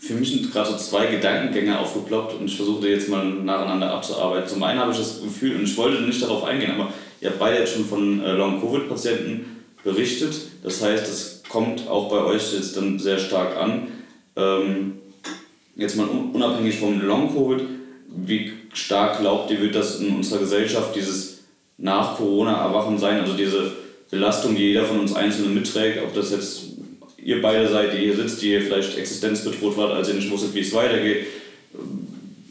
[0.00, 4.48] Für mich sind gerade so zwei Gedankengänge aufgeploppt und ich versuche jetzt mal nacheinander abzuarbeiten.
[4.48, 7.38] Zum einen habe ich das Gefühl, und ich wollte nicht darauf eingehen, aber ihr habt
[7.38, 10.34] beide jetzt schon von äh, Long-Covid-Patienten berichtet.
[10.62, 13.88] Das heißt, es kommt auch bei euch jetzt dann sehr stark an.
[14.36, 14.98] Ähm,
[15.76, 17.62] jetzt mal unabhängig vom Long-Covid,
[18.08, 21.44] wie stark glaubt ihr, wird das in unserer Gesellschaft dieses
[21.78, 23.20] Nach-Corona-Erwachen sein?
[23.20, 23.72] Also diese
[24.10, 26.77] Belastung, die jeder von uns Einzelnen mitträgt, ob das jetzt
[27.22, 30.60] ihr beide seid, die hier sitzt, die vielleicht existenzbedroht wart, als ihr nicht wusstet, wie
[30.60, 31.26] es weitergeht.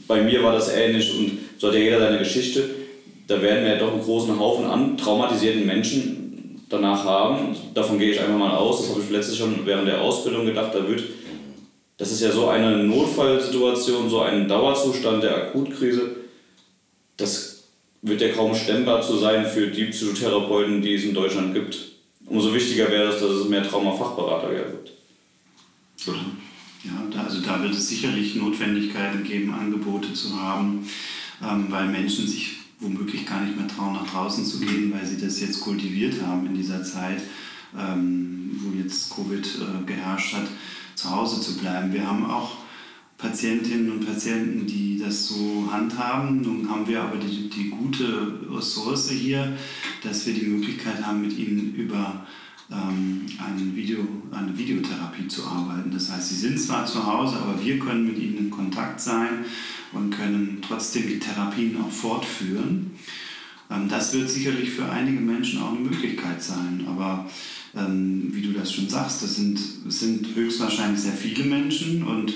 [0.08, 2.70] Bei mir war das ähnlich und so hat ja jeder seine Geschichte.
[3.28, 7.56] Da werden wir doch einen großen Haufen an traumatisierten Menschen danach haben.
[7.74, 8.82] Davon gehe ich einfach mal aus.
[8.82, 10.74] Das habe ich letztlich schon während der Ausbildung gedacht.
[10.74, 11.04] Da wird,
[11.98, 16.12] das ist ja so eine Notfallsituation, so ein Dauerzustand der Akutkrise.
[17.18, 17.64] Das
[18.02, 21.97] wird ja kaum stemmbar zu sein für die Psychotherapeuten, die es in Deutschland gibt
[22.28, 24.92] umso wichtiger wäre es, dass es mehr Traumafachberater gibt.
[26.84, 30.88] Ja, da, also da wird es sicherlich Notwendigkeiten geben, Angebote zu haben,
[31.44, 35.20] ähm, weil Menschen sich womöglich gar nicht mehr trauen, nach draußen zu gehen, weil sie
[35.20, 37.22] das jetzt kultiviert haben in dieser Zeit,
[37.78, 40.48] ähm, wo jetzt Covid äh, geherrscht hat,
[40.96, 41.92] zu Hause zu bleiben.
[41.92, 42.58] Wir haben auch
[43.18, 46.42] Patientinnen und Patienten, die das so handhaben.
[46.42, 49.58] Nun haben wir aber die, die gute Ressource hier,
[50.04, 52.28] dass wir die Möglichkeit haben, mit ihnen über
[52.72, 54.00] ähm, ein Video,
[54.32, 55.92] eine Videotherapie zu arbeiten.
[55.92, 59.46] Das heißt, sie sind zwar zu Hause, aber wir können mit ihnen in Kontakt sein
[59.94, 62.92] und können trotzdem die Therapien auch fortführen.
[63.72, 67.28] Ähm, das wird sicherlich für einige Menschen auch eine Möglichkeit sein, aber
[67.76, 72.34] ähm, wie du das schon sagst, das sind, das sind höchstwahrscheinlich sehr viele Menschen und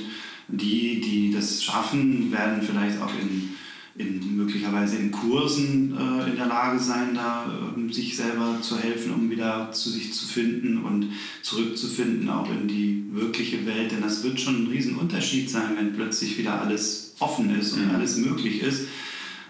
[0.52, 3.52] die, die das schaffen, werden vielleicht auch in,
[3.96, 9.14] in möglicherweise in Kursen äh, in der Lage sein, da äh, sich selber zu helfen,
[9.14, 11.08] um wieder zu sich zu finden und
[11.42, 13.92] zurückzufinden, auch in die wirkliche Welt.
[13.92, 17.96] Denn das wird schon ein Riesenunterschied sein, wenn plötzlich wieder alles offen ist und mhm.
[17.96, 18.88] alles möglich ist.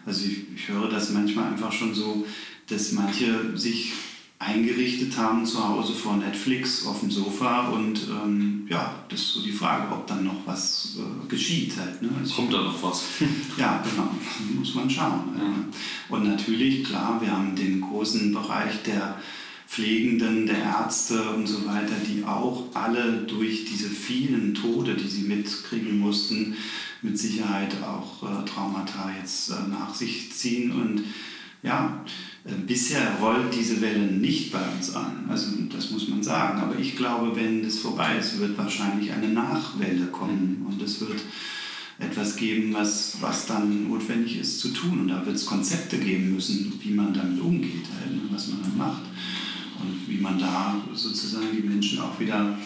[0.06, 2.26] Also ich, ich höre das manchmal einfach schon so,
[2.68, 3.94] dass manche sich
[4.40, 9.42] eingerichtet haben zu Hause vor Netflix auf dem Sofa und ähm, ja, das ist so
[9.42, 12.02] die Frage, ob dann noch was äh, geschieht halt.
[12.02, 12.10] Ne?
[12.18, 13.04] Also, Kommt da noch was?
[13.58, 14.12] ja, genau,
[14.58, 15.36] muss man schauen.
[15.38, 16.16] Ja.
[16.16, 19.20] Und natürlich, klar, wir haben den großen Bereich der
[19.68, 25.24] Pflegenden, der Ärzte und so weiter, die auch alle durch diese vielen Tode, die sie
[25.24, 26.56] mitkriegen mussten,
[27.02, 31.04] mit Sicherheit auch äh, Traumata jetzt äh, nach sich ziehen und
[31.64, 35.26] ja, äh, bisher rollt diese Welle nicht bei uns an.
[35.30, 36.60] Also das muss man sagen.
[36.60, 40.66] Aber ich glaube, wenn das vorbei ist, wird wahrscheinlich eine Nachwelle kommen.
[40.68, 41.22] Und es wird
[42.00, 45.02] etwas geben, was, was dann notwendig ist zu tun.
[45.02, 48.64] Und da wird es Konzepte geben müssen, wie man damit umgeht, halt, ne, was man
[48.64, 49.04] dann macht.
[49.80, 52.58] Und wie man da sozusagen die Menschen auch wieder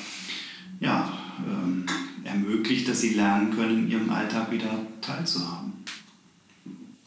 [0.80, 1.12] ja,
[1.46, 1.86] ähm,
[2.24, 5.74] ermöglicht, dass sie lernen können, in ihrem Alltag wieder teilzuhaben.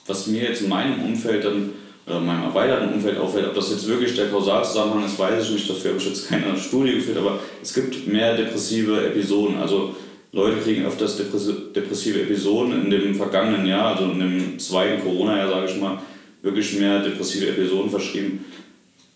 [0.06, 1.70] Was mir jetzt in meinem Umfeld dann
[2.08, 3.46] oder meinem erweiterten Umfeld auffällt.
[3.46, 5.70] Ob das jetzt wirklich der Kausalzusammenhang ist, weiß ich nicht.
[5.70, 9.58] Dafür habe ich jetzt keine Studie geführt, aber es gibt mehr depressive Episoden.
[9.58, 9.94] Also
[10.32, 15.70] Leute kriegen öfters depressive Episoden in dem vergangenen Jahr, also in dem zweiten Corona-Jahr, sage
[15.70, 15.98] ich mal,
[16.42, 18.44] wirklich mehr depressive Episoden verschrieben.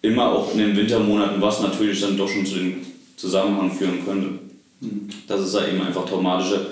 [0.03, 2.83] Immer auch in den Wintermonaten, was natürlich dann doch schon zu dem
[3.17, 4.39] Zusammenhang führen könnte.
[5.29, 6.67] Dass es da eben einfach traumatische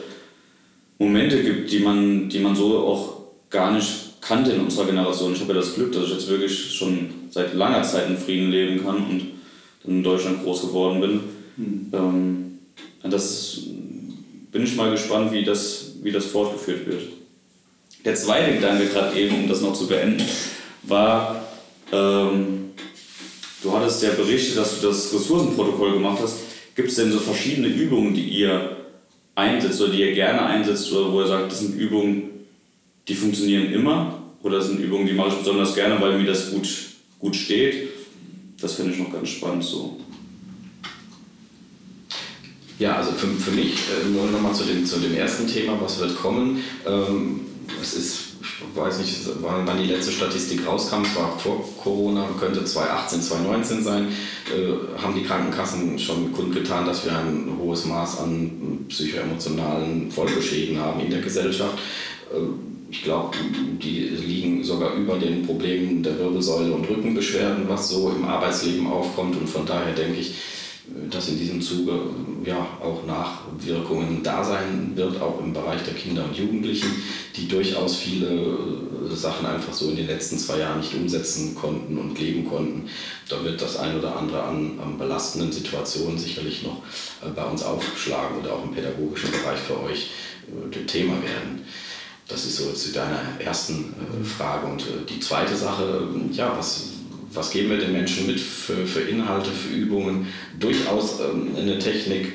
[0.98, 5.32] Momente gibt, die man, die man so auch gar nicht kannte in unserer Generation.
[5.32, 8.52] Ich habe ja das Glück, dass ich jetzt wirklich schon seit langer Zeit in Frieden
[8.52, 9.26] leben kann und
[9.82, 11.20] dann in Deutschland groß geworden bin.
[11.56, 11.92] Mhm.
[11.92, 12.58] Ähm,
[13.10, 13.58] das
[14.52, 17.02] bin ich mal gespannt, wie das, wie das fortgeführt wird.
[18.04, 20.24] Der zweite Gedanke, gerade eben, um das noch zu beenden,
[20.84, 21.44] war,
[21.90, 22.70] ähm,
[23.64, 26.36] du hattest ja berichtet, dass du das Ressourcenprotokoll gemacht hast.
[26.76, 28.76] Gibt es denn so verschiedene Übungen, die ihr
[29.34, 32.30] einsetzt oder die ihr gerne einsetzt oder wo ihr sagt, das sind Übungen,
[33.08, 36.68] die funktionieren immer oder sind Übungen, die mache ich besonders gerne, weil mir das gut,
[37.18, 37.88] gut steht.
[38.60, 39.98] Das finde ich noch ganz spannend so.
[42.78, 45.98] Ja, also für, für mich, äh, nur nochmal zu dem, zu dem ersten Thema, was
[46.00, 46.64] wird kommen.
[46.86, 47.40] Ähm,
[47.80, 52.64] es ist, ich weiß nicht, wann die letzte Statistik rauskam, es war vor Corona, könnte
[52.64, 54.08] 2018, 2019 sein,
[54.48, 61.00] äh, haben die Krankenkassen schon kundgetan, dass wir ein hohes Maß an psychoemotionalen Folgeschäden haben
[61.00, 61.78] in der Gesellschaft.
[62.32, 63.36] Äh, ich glaube,
[63.82, 69.36] die liegen sogar über den Problemen der Wirbelsäule und Rückenbeschwerden, was so im Arbeitsleben aufkommt.
[69.36, 70.34] Und von daher denke ich,
[71.08, 71.92] dass in diesem Zuge
[72.44, 76.90] ja auch Nachwirkungen da sein wird, auch im Bereich der Kinder und Jugendlichen,
[77.36, 78.58] die durchaus viele
[79.14, 82.88] Sachen einfach so in den letzten zwei Jahren nicht umsetzen konnten und leben konnten.
[83.28, 86.82] Da wird das ein oder andere an, an belastenden Situationen sicherlich noch
[87.22, 90.10] äh, bei uns aufschlagen oder auch im pädagogischen Bereich für euch
[90.72, 91.64] äh, Thema werden.
[92.30, 94.66] Das ist so zu deiner ersten äh, Frage.
[94.66, 96.90] Und äh, die zweite Sache, ja, was,
[97.32, 100.28] was geben wir den Menschen mit für, für Inhalte, für Übungen?
[100.58, 102.34] Durchaus ähm, eine Technik,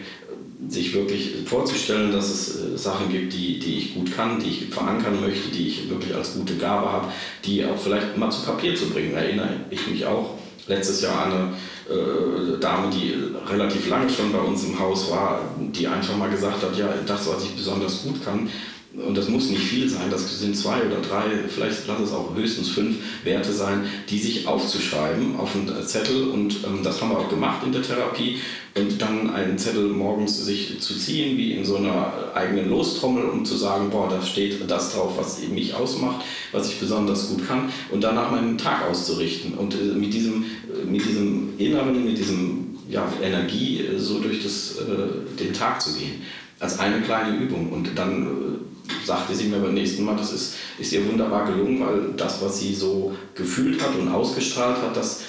[0.67, 4.65] sich wirklich vorzustellen, dass es äh, Sachen gibt, die, die ich gut kann, die ich
[4.69, 7.08] verankern möchte, die ich wirklich als gute Gabe habe,
[7.45, 9.15] die auch vielleicht mal zu Papier zu bringen.
[9.15, 13.13] Erinnere ich mich auch letztes Jahr an eine äh, Dame, die
[13.47, 17.27] relativ lange schon bei uns im Haus war, die einfach mal gesagt hat, ja, das,
[17.27, 18.49] was ich besonders gut kann,
[18.97, 22.34] und das muss nicht viel sein, das sind zwei oder drei, vielleicht lass es auch
[22.36, 26.29] höchstens fünf Werte sein, die sich aufzuschreiben auf einen Zettel.
[26.29, 28.39] Und ähm, das haben wir auch gemacht in der Therapie.
[28.77, 33.45] Und dann einen Zettel morgens sich zu ziehen, wie in so einer eigenen Lostrommel, um
[33.45, 37.69] zu sagen, boah, da steht das drauf, was mich ausmacht, was ich besonders gut kann.
[37.91, 39.53] Und danach meinen Tag auszurichten.
[39.55, 44.41] Und äh, mit diesem, äh, mit diesem Inneren, mit diesem ja, Energie äh, so durch
[44.43, 46.21] das, äh, den Tag zu gehen.
[46.60, 47.71] Als eine kleine Übung.
[47.71, 48.74] Und dann äh,
[49.06, 52.60] sagte sie mir beim nächsten Mal, das ist, ist ihr wunderbar gelungen, weil das, was
[52.60, 55.21] sie so gefühlt hat und ausgestrahlt hat, das,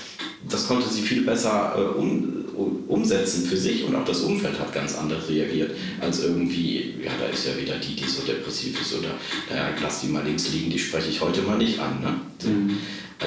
[0.48, 2.44] das konnte sie viel besser äh, um,
[2.88, 7.26] umsetzen für sich und auch das Umfeld hat ganz anders reagiert als irgendwie, ja, da
[7.26, 9.10] ist ja wieder die, die so depressiv ist oder
[9.50, 12.00] naja, lass die mal links liegen, die spreche ich heute mal nicht an.
[12.00, 12.50] Ne?
[12.50, 12.78] Mhm.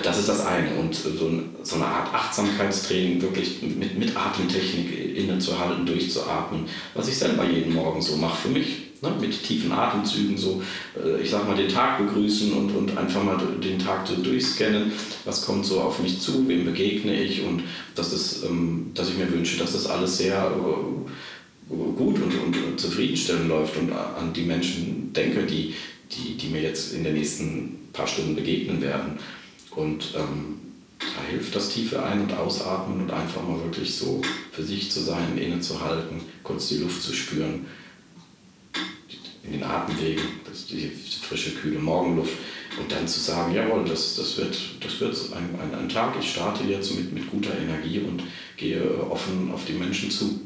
[0.04, 0.76] Das ist das eine.
[0.76, 1.10] Und so,
[1.63, 8.02] so eine Art Achtsamkeitstraining, wirklich mit, mit Atemtechnik innezuhalten, durchzuatmen, was ich selber jeden Morgen
[8.02, 10.62] so mache für mich ne, mit tiefen Atemzügen so,
[10.98, 14.92] äh, ich sag mal, den Tag begrüßen und, und einfach mal den Tag so durchscannen,
[15.26, 17.44] was kommt so auf mich zu, wem begegne ich?
[17.44, 17.64] Und
[17.96, 22.80] dass, das, ähm, dass ich mir wünsche, dass das alles sehr äh, gut und, und
[22.80, 25.76] zufriedenstellend läuft und an die Menschen denke, die,
[26.12, 29.20] die, die mir jetzt in den nächsten paar Stunden begegnen werden.
[29.76, 30.56] Und ähm,
[31.00, 35.00] da hilft das tiefe Ein- und Ausatmen und einfach mal wirklich so für sich zu
[35.00, 37.68] sein, innezuhalten, kurz die Luft zu spüren
[39.43, 42.34] in den Atemwegen, das, die frische, kühle Morgenluft
[42.80, 46.32] und dann zu sagen, jawohl, das, das wird, das wird ein, ein, ein Tag, ich
[46.32, 48.23] starte jetzt mit, mit guter Energie und
[48.58, 50.41] gehe offen auf die Menschen zu.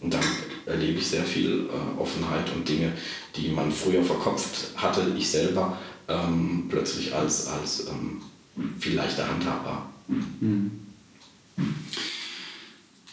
[0.00, 0.24] Und dann
[0.66, 2.92] erlebe ich sehr viel äh, Offenheit und Dinge,
[3.36, 5.76] die man früher verkopft hatte, ich selber
[6.08, 8.22] ähm, plötzlich als, als ähm,
[8.78, 9.92] viel leichter handhabbar.
[10.08, 10.70] Mhm.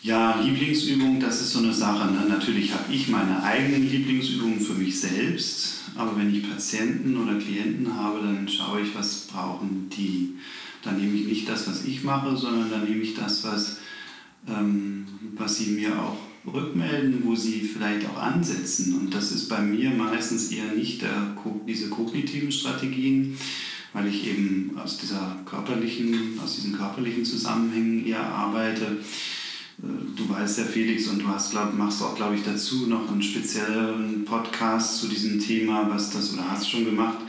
[0.03, 2.11] Ja, Lieblingsübung, das ist so eine Sache.
[2.11, 2.25] Ne?
[2.29, 7.95] Natürlich habe ich meine eigenen Lieblingsübungen für mich selbst, aber wenn ich Patienten oder Klienten
[7.95, 10.35] habe, dann schaue ich, was brauchen die.
[10.83, 13.77] Dann nehme ich nicht das, was ich mache, sondern dann nehme ich das, was,
[14.47, 18.95] ähm, was sie mir auch rückmelden, wo sie vielleicht auch ansetzen.
[18.95, 21.35] Und das ist bei mir meistens eher nicht der,
[21.67, 23.35] diese kognitiven Strategien,
[23.93, 28.97] weil ich eben aus, dieser körperlichen, aus diesen körperlichen Zusammenhängen eher arbeite
[29.79, 33.21] Du weißt ja, Felix, und du hast, glaub, machst auch, glaube ich, dazu noch einen
[33.21, 37.19] speziellen Podcast zu diesem Thema, was das, oder hast schon gemacht,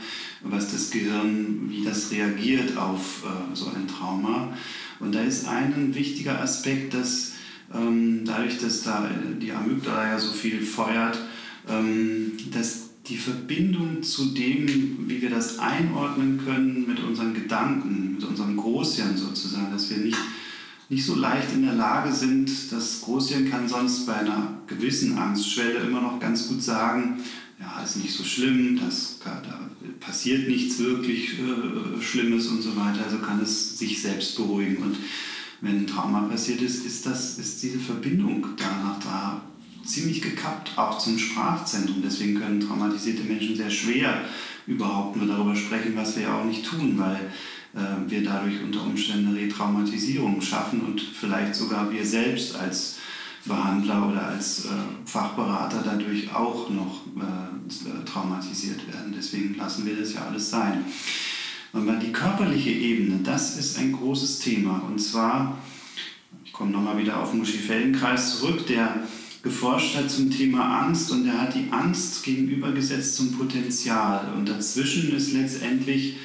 [0.41, 4.51] was das Gehirn, wie das reagiert auf äh, so ein Trauma.
[4.99, 7.33] Und da ist ein wichtiger Aspekt, dass
[7.71, 9.07] ähm, dadurch, dass da
[9.39, 11.19] die Amygdala ja so viel feuert,
[11.67, 18.23] ähm, dass die Verbindung zu dem, wie wir das einordnen können mit unseren Gedanken, mit
[18.23, 20.17] unserem Großhirn sozusagen, dass wir nicht
[20.89, 22.49] nicht so leicht in der Lage sind.
[22.71, 27.23] Das Großhirn kann sonst bei einer gewissen Angstschwelle immer noch ganz gut sagen,
[27.59, 29.41] ja, ist nicht so schlimm, das, da
[29.99, 33.03] passiert nichts wirklich äh, Schlimmes und so weiter.
[33.03, 34.77] Also kann es sich selbst beruhigen.
[34.77, 34.97] Und
[35.61, 39.41] wenn ein Trauma passiert ist, ist, das, ist diese Verbindung danach da
[39.85, 42.01] ziemlich gekappt, auch zum Sprachzentrum.
[42.03, 44.23] Deswegen können traumatisierte Menschen sehr schwer
[44.65, 47.19] überhaupt nur darüber sprechen, was wir ja auch nicht tun, weil
[47.75, 52.97] äh, wir dadurch unter Umständen Retraumatisierung schaffen und vielleicht sogar wir selbst als
[53.45, 54.69] Behandler oder als äh,
[55.05, 59.13] Fachberater dadurch auch noch äh, traumatisiert werden.
[59.15, 60.85] Deswegen lassen wir das ja alles sein.
[61.71, 64.81] Aber die körperliche Ebene, das ist ein großes Thema.
[64.87, 65.57] Und zwar,
[66.43, 69.03] ich komme nochmal wieder auf Muschi Feldenkreis zurück, der
[69.43, 74.33] geforscht hat zum Thema Angst und der hat die Angst gegenübergesetzt zum Potenzial.
[74.35, 76.17] Und dazwischen ist letztendlich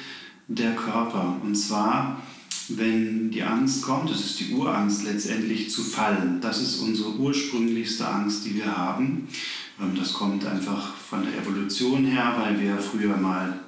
[0.47, 1.37] der Körper.
[1.43, 2.21] Und zwar,
[2.69, 6.39] wenn die Angst kommt, das ist die Urangst letztendlich zu fallen.
[6.41, 9.27] Das ist unsere ursprünglichste Angst, die wir haben.
[9.81, 13.59] Ähm, das kommt einfach von der Evolution her, weil wir früher mal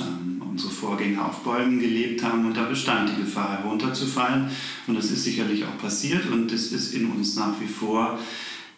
[0.00, 4.50] ähm, unsere Vorgänger auf Bäumen gelebt haben und da bestand die Gefahr herunterzufallen.
[4.86, 8.18] Und das ist sicherlich auch passiert und es ist in uns nach wie vor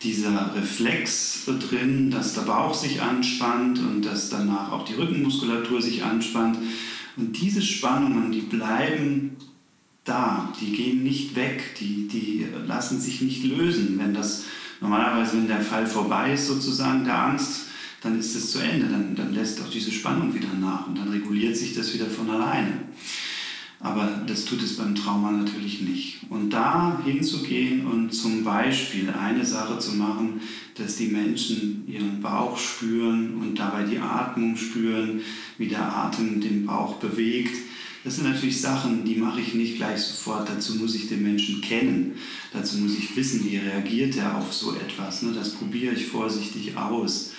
[0.03, 6.03] dieser Reflex drin, dass der Bauch sich anspannt und dass danach auch die Rückenmuskulatur sich
[6.05, 6.57] anspannt.
[7.17, 9.37] Und diese Spannungen, die bleiben
[10.05, 13.99] da, die gehen nicht weg, die, die lassen sich nicht lösen.
[13.99, 14.45] Wenn das
[14.81, 17.67] normalerweise, wenn der Fall vorbei ist, sozusagen der Angst,
[18.03, 21.11] dann ist es zu Ende, dann, dann lässt auch diese Spannung wieder nach und dann
[21.11, 22.73] reguliert sich das wieder von alleine.
[23.83, 26.18] Aber das tut es beim Trauma natürlich nicht.
[26.28, 30.43] Und da hinzugehen und zum Beispiel eine Sache zu machen,
[30.74, 35.22] dass die Menschen ihren Bauch spüren und dabei die Atmung spüren,
[35.57, 37.57] wie der Atem den Bauch bewegt.
[38.05, 40.49] Das sind natürlich Sachen, die mache ich nicht gleich sofort.
[40.49, 42.16] Dazu muss ich den Menschen kennen.
[42.53, 45.22] Dazu muss ich wissen, wie reagiert er auf so etwas.
[45.22, 45.33] Ne?
[45.33, 47.33] Das probiere ich vorsichtig aus.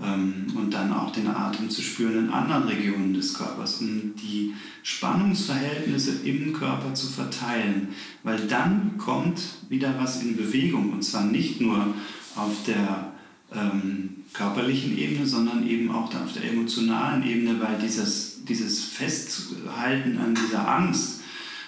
[0.00, 4.54] Ähm, und dann auch den Atem zu spüren in anderen Regionen des Körpers, um die
[4.84, 7.88] Spannungsverhältnisse im Körper zu verteilen,
[8.22, 11.94] weil dann kommt wieder was in Bewegung und zwar nicht nur
[12.36, 13.12] auf der
[13.52, 20.34] ähm, körperlichen Ebene, sondern eben auch auf der emotionalen Ebene, weil dieses, dieses Festhalten an
[20.34, 21.22] dieser Angst,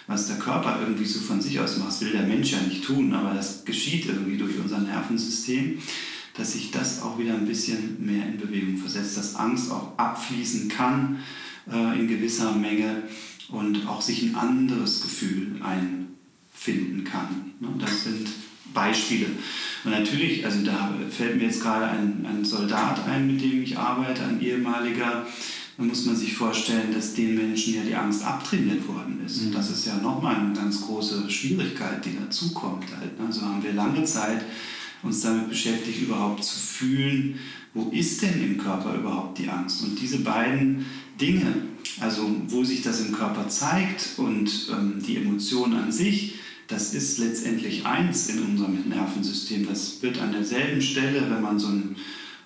[0.07, 3.13] was der Körper irgendwie so von sich aus macht, will der Mensch ja nicht tun,
[3.13, 5.79] aber das geschieht irgendwie durch unser Nervensystem
[6.41, 10.69] dass sich das auch wieder ein bisschen mehr in Bewegung versetzt, dass Angst auch abfließen
[10.69, 11.19] kann
[11.71, 13.03] äh, in gewisser Menge
[13.51, 17.53] und auch sich ein anderes Gefühl einfinden kann.
[17.61, 17.69] Ne?
[17.79, 18.27] Das sind
[18.73, 19.27] Beispiele.
[19.85, 23.77] Und natürlich, also da fällt mir jetzt gerade ein, ein Soldat ein, mit dem ich
[23.77, 25.27] arbeite, ein ehemaliger,
[25.77, 29.43] da muss man sich vorstellen, dass den Menschen ja die Angst abtrainiert worden ist.
[29.43, 29.53] Mhm.
[29.53, 32.87] Das ist ja nochmal eine ganz große Schwierigkeit, die dazukommt.
[32.99, 33.11] Halt.
[33.27, 34.43] Also haben wir lange Zeit
[35.03, 37.39] uns damit beschäftigt, überhaupt zu fühlen,
[37.75, 39.83] wo ist denn im Körper überhaupt die Angst?
[39.83, 40.87] Und diese beiden
[41.21, 41.47] Dinge,
[42.01, 46.35] also wo sich das im Körper zeigt und ähm, die Emotion an sich,
[46.67, 49.67] das ist letztendlich eins in unserem Nervensystem.
[49.67, 51.97] Das wird an derselben Stelle, wenn man so einen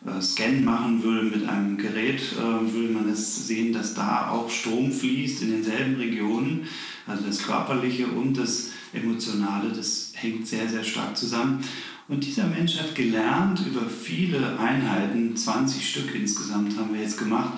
[0.07, 4.51] äh, Scan machen will mit einem Gerät, äh, will man es sehen, dass da auch
[4.51, 6.67] Strom fließt in denselben Regionen.
[7.07, 11.63] Also das Körperliche und das Emotionale, das hängt sehr, sehr stark zusammen.
[12.07, 17.55] Und dieser Mensch hat gelernt, über viele Einheiten, 20 Stück insgesamt haben wir jetzt gemacht,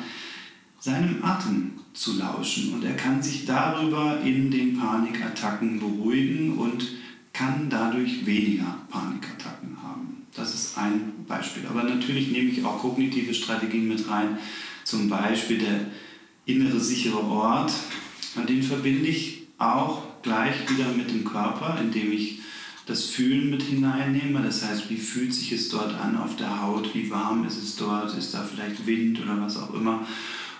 [0.79, 2.75] seinem Atem zu lauschen.
[2.75, 6.87] Und er kann sich darüber in den Panikattacken beruhigen und
[7.33, 10.27] kann dadurch weniger Panikattacken haben.
[10.35, 11.65] Das ist ein Beispiel.
[11.69, 14.39] Aber natürlich nehme ich auch kognitive Strategien mit rein.
[14.85, 15.81] Zum Beispiel der
[16.45, 17.73] innere sichere Ort.
[18.49, 22.41] Den verbinde ich auch gleich wieder mit dem Körper, indem ich
[22.87, 24.41] das Fühlen mit hineinnehme.
[24.43, 26.95] Das heißt, wie fühlt sich es dort an auf der Haut?
[26.95, 28.17] Wie warm ist es dort?
[28.17, 30.07] Ist da vielleicht Wind oder was auch immer?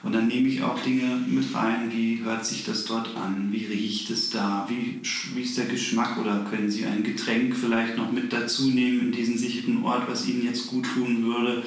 [0.03, 3.49] Und dann nehme ich auch Dinge mit rein, wie hört sich das dort an?
[3.51, 4.69] Wie riecht es da?
[4.69, 5.01] Wie,
[5.35, 6.19] wie ist der Geschmack?
[6.19, 10.29] Oder können Sie ein Getränk vielleicht noch mit dazu nehmen in diesen sicheren Ort, was
[10.29, 11.65] Ihnen jetzt gut tun würde?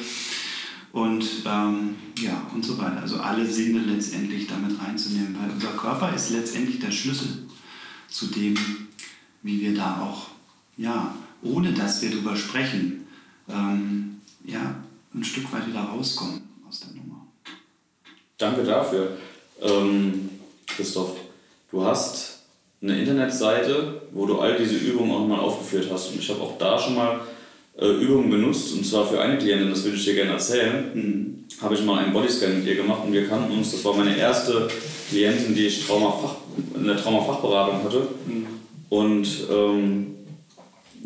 [0.91, 3.01] Und ähm, ja, und so weiter.
[3.01, 7.45] Also alle Sinne letztendlich damit reinzunehmen, weil unser Körper ist letztendlich der Schlüssel
[8.07, 8.55] zu dem,
[9.43, 10.28] wie wir da auch
[10.79, 11.13] ja,
[11.43, 13.05] ohne dass wir darüber sprechen,
[13.49, 14.75] ähm, ja,
[15.13, 17.27] ein Stück weit wieder rauskommen aus der Nummer.
[18.37, 19.17] Danke dafür.
[19.61, 20.29] Ähm,
[20.67, 21.17] Christoph,
[21.69, 22.39] du hast
[22.81, 26.11] eine Internetseite, wo du all diese Übungen auch mal aufgeführt hast.
[26.11, 27.19] Und ich habe auch da schon mal
[27.77, 30.91] äh, Übungen benutzt, und zwar für eine Klientin, das würde ich dir gerne erzählen.
[30.93, 31.43] Mhm.
[31.61, 33.71] Habe ich mal einen Bodyscan mit ihr gemacht und wir kannten uns.
[33.71, 34.69] Das war meine erste
[35.09, 36.35] Klientin, die ich Traumafach,
[36.73, 38.07] in der Traumafachberatung hatte.
[38.25, 38.47] Mhm.
[38.87, 40.15] Und ähm,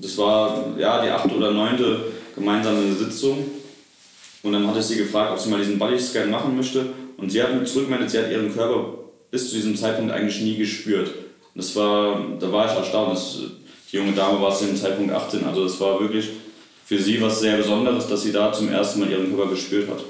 [0.03, 3.45] das war ja die achte oder neunte gemeinsame Sitzung.
[4.43, 6.87] Und dann hatte ich sie gefragt, ob sie mal diesen Bodyscan machen möchte.
[7.15, 8.97] Und sie hat mir zurückgemeldet, sie hat ihren Körper
[9.31, 11.11] bis zu diesem Zeitpunkt eigentlich nie gespürt.
[11.55, 13.13] Das war, da war ich erstaunt.
[13.13, 13.37] Das,
[13.91, 15.45] die junge Dame war zu dem Zeitpunkt 18.
[15.45, 16.29] Also das war wirklich
[16.85, 20.03] für sie was sehr Besonderes, dass sie da zum ersten Mal ihren Körper gespürt hat.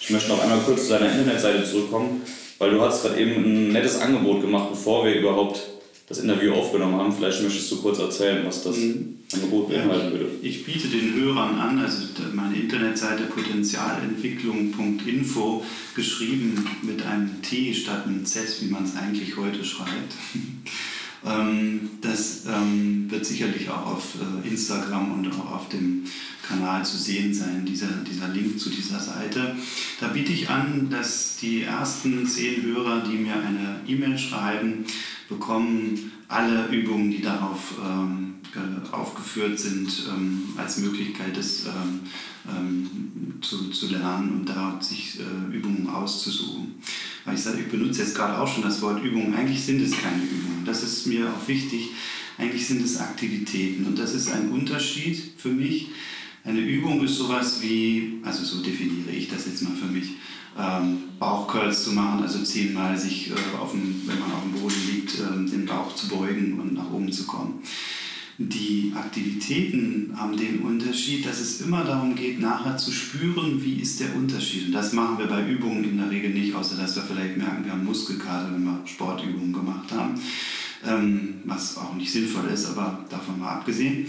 [0.00, 2.22] Ich möchte noch einmal kurz zu deiner Internetseite zurückkommen,
[2.58, 5.60] weil du hast gerade eben ein nettes Angebot gemacht, bevor wir überhaupt
[6.06, 7.10] das Interview aufgenommen haben.
[7.12, 9.20] Vielleicht möchtest du kurz erzählen, was das mhm.
[9.32, 10.28] Angebot beinhalten würde.
[10.42, 12.02] Ich biete den Hörern an, also
[12.34, 19.64] meine Internetseite potenzialentwicklung.info, geschrieben mit einem T statt einem Z, wie man es eigentlich heute
[19.64, 20.12] schreibt.
[21.26, 26.04] Ähm, das ähm, wird sicherlich auch auf äh, Instagram und auch auf dem
[26.46, 29.56] Kanal zu sehen sein, dieser, dieser Link zu dieser Seite.
[30.00, 34.84] Da biete ich an, dass die ersten zehn Hörer, die mir eine E-Mail schreiben,
[35.28, 38.33] bekommen alle Übungen, die darauf ähm,
[38.92, 42.00] aufgeführt sind, ähm, als Möglichkeit, das ähm,
[42.48, 46.74] ähm, zu, zu lernen und da sich äh, Übungen auszusuchen.
[47.24, 49.34] Weil ich sage, ich benutze jetzt gerade auch schon das Wort Übungen.
[49.34, 50.64] Eigentlich sind es keine Übungen.
[50.64, 51.90] Das ist mir auch wichtig.
[52.36, 53.86] Eigentlich sind es Aktivitäten.
[53.86, 55.88] Und das ist ein Unterschied für mich.
[56.44, 60.10] Eine Übung ist sowas wie, also so definiere ich das jetzt mal für mich.
[60.58, 64.82] ähm, Bauchcurls zu machen, also zehnmal sich, äh, auf dem, wenn man auf dem Boden
[64.92, 67.62] liegt, äh, den Bauch zu beugen und nach oben zu kommen.
[68.36, 74.00] Die Aktivitäten haben den Unterschied, dass es immer darum geht, nachher zu spüren, wie ist
[74.00, 74.66] der Unterschied.
[74.66, 77.64] Und das machen wir bei Übungen in der Regel nicht, außer dass wir vielleicht merken,
[77.64, 80.20] wir haben Muskelkater, wenn wir Sportübungen gemacht haben,
[80.84, 84.06] ähm, was auch nicht sinnvoll ist, aber davon mal abgesehen,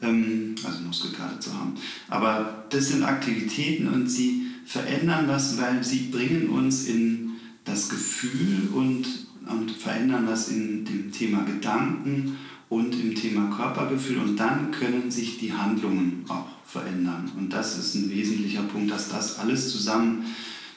[0.00, 1.74] ähm, also Muskelkater zu haben.
[2.08, 7.32] Aber das sind Aktivitäten und sie verändern was, weil sie bringen uns in
[7.64, 9.06] das Gefühl und,
[9.46, 12.38] und verändern was in dem Thema Gedanken
[12.68, 17.30] und im Thema Körpergefühl und dann können sich die Handlungen auch verändern.
[17.36, 20.24] Und das ist ein wesentlicher Punkt, dass das alles zusammen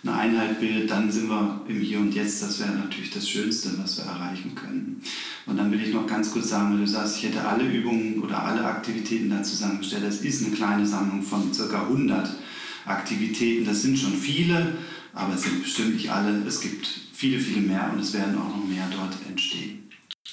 [0.03, 2.41] eine Einheit bildet, dann sind wir im Hier und Jetzt.
[2.41, 5.01] Das wäre natürlich das Schönste, was wir erreichen können.
[5.45, 8.19] Und dann will ich noch ganz kurz sagen, wenn du sagst, ich hätte alle Übungen
[8.21, 11.81] oder alle Aktivitäten da zusammengestellt, das ist eine kleine Sammlung von ca.
[11.81, 12.29] 100
[12.85, 13.65] Aktivitäten.
[13.65, 14.77] Das sind schon viele,
[15.13, 16.43] aber es sind bestimmt nicht alle.
[16.47, 19.88] Es gibt viele, viele mehr und es werden auch noch mehr dort entstehen.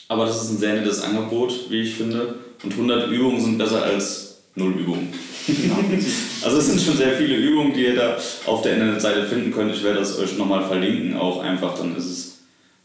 [0.09, 2.37] Aber das ist ein sehr nettes Angebot, wie ich finde.
[2.63, 5.13] Und 100 Übungen sind besser als 0 Übungen.
[6.43, 9.73] Also es sind schon sehr viele Übungen, die ihr da auf der Internetseite finden könnt.
[9.73, 12.39] Ich werde das euch nochmal verlinken, auch einfach, dann ist es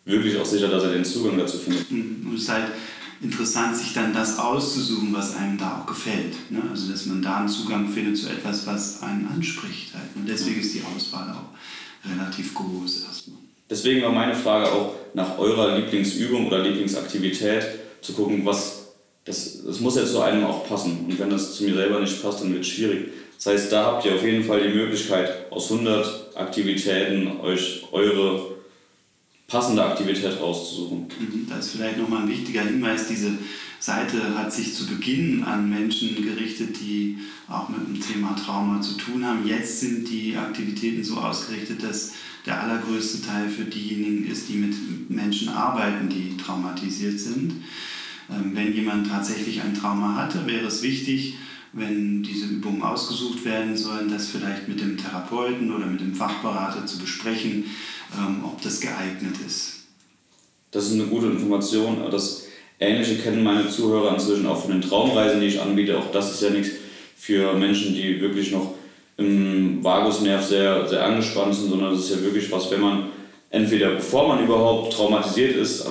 [0.06, 1.92] wirklich auch sicher, dass ihr den Zugang dazu findet.
[1.92, 2.28] Mhm.
[2.28, 2.68] Und es ist halt
[3.22, 6.52] interessant, sich dann das auszusuchen, was einem da auch gefällt.
[6.52, 6.62] Ne?
[6.70, 9.94] Also dass man da einen Zugang findet zu etwas, was einen anspricht.
[9.94, 10.10] Halt.
[10.16, 13.41] Und deswegen ist die Auswahl auch relativ groß erstmal.
[13.72, 17.66] Deswegen war meine Frage auch nach eurer Lieblingsübung oder Lieblingsaktivität
[18.02, 18.82] zu gucken, was
[19.24, 21.06] das, das muss ja zu einem auch passen.
[21.08, 23.10] Und wenn das zu mir selber nicht passt, dann wird es schwierig.
[23.38, 28.52] Das heißt, da habt ihr auf jeden Fall die Möglichkeit, aus 100 Aktivitäten euch eure
[29.48, 31.08] passende Aktivität rauszusuchen.
[31.20, 33.32] Mhm, da ist vielleicht nochmal ein wichtiger Hinweis, diese
[33.80, 37.18] Seite hat sich zu Beginn an Menschen gerichtet, die
[37.50, 39.46] auch mit dem Thema Trauma zu tun haben.
[39.46, 42.14] Jetzt sind die Aktivitäten so ausgerichtet, dass
[42.46, 47.54] der allergrößte Teil für diejenigen ist, die mit Menschen arbeiten, die traumatisiert sind.
[48.30, 51.36] Ähm, wenn jemand tatsächlich ein Trauma hatte, wäre es wichtig,
[51.74, 56.86] wenn diese Übungen ausgesucht werden sollen, das vielleicht mit dem Therapeuten oder mit dem Fachberater
[56.86, 57.66] zu besprechen,
[58.18, 59.84] ähm, ob das geeignet ist.
[60.72, 62.10] Das ist eine gute Information.
[62.12, 62.46] Das
[62.80, 65.98] Ähnliche kennen meine Zuhörer inzwischen auch von den Traumreisen, die ich anbiete.
[65.98, 66.72] Auch das ist ja nichts
[67.16, 68.74] für Menschen, die wirklich noch
[69.18, 73.04] im Vagusnerv sehr, sehr angespannt sind, sondern das ist ja wirklich was, wenn man
[73.50, 75.86] entweder bevor man überhaupt traumatisiert ist,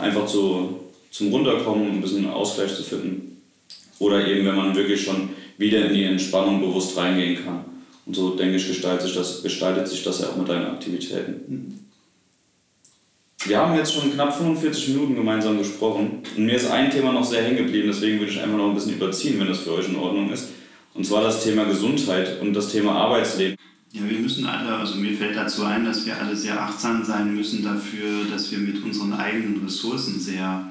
[0.00, 3.42] einfach zu, zum Runterkommen, ein bisschen Ausgleich zu finden.
[3.98, 7.64] Oder eben, wenn man wirklich schon wieder in die Entspannung bewusst reingehen kann.
[8.04, 11.78] Und so, denke ich, gestaltet sich das, gestaltet sich das ja auch mit deinen Aktivitäten.
[13.44, 17.24] Wir haben jetzt schon knapp 45 Minuten gemeinsam gesprochen und mir ist ein Thema noch
[17.24, 19.88] sehr hängen geblieben, deswegen würde ich einfach noch ein bisschen überziehen, wenn das für euch
[19.88, 20.48] in Ordnung ist.
[20.94, 23.56] Und zwar das Thema Gesundheit und das Thema Arbeitsleben.
[23.92, 27.34] Ja, wir müssen alle, also mir fällt dazu ein, dass wir alle sehr achtsam sein
[27.34, 30.70] müssen dafür, dass wir mit unseren eigenen Ressourcen sehr,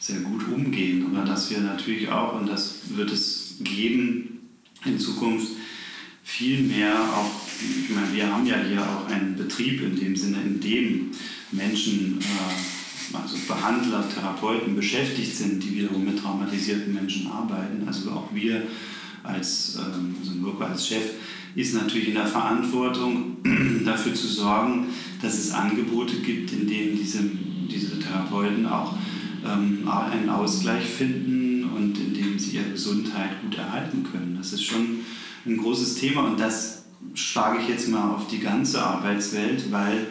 [0.00, 1.06] sehr gut umgehen.
[1.10, 4.48] Aber dass wir natürlich auch, und das wird es geben
[4.84, 5.48] in Zukunft,
[6.22, 10.38] viel mehr auch, ich meine, wir haben ja hier auch einen Betrieb in dem Sinne,
[10.42, 11.10] in dem
[11.50, 17.86] Menschen, äh, also Behandler, Therapeuten beschäftigt sind, die wiederum mit traumatisierten Menschen arbeiten.
[17.86, 18.62] Also auch wir
[19.22, 21.12] als, ähm, also Mirko als Chef
[21.54, 23.36] ist natürlich in der Verantwortung,
[23.84, 24.86] dafür zu sorgen,
[25.20, 27.20] dass es Angebote gibt, in denen diese,
[27.70, 28.94] diese Therapeuten auch
[29.44, 34.36] ähm, einen Ausgleich finden und in dem sie ihre Gesundheit gut erhalten können.
[34.38, 35.00] Das ist schon
[35.44, 40.06] ein großes Thema und das schlage ich jetzt mal auf die ganze Arbeitswelt, weil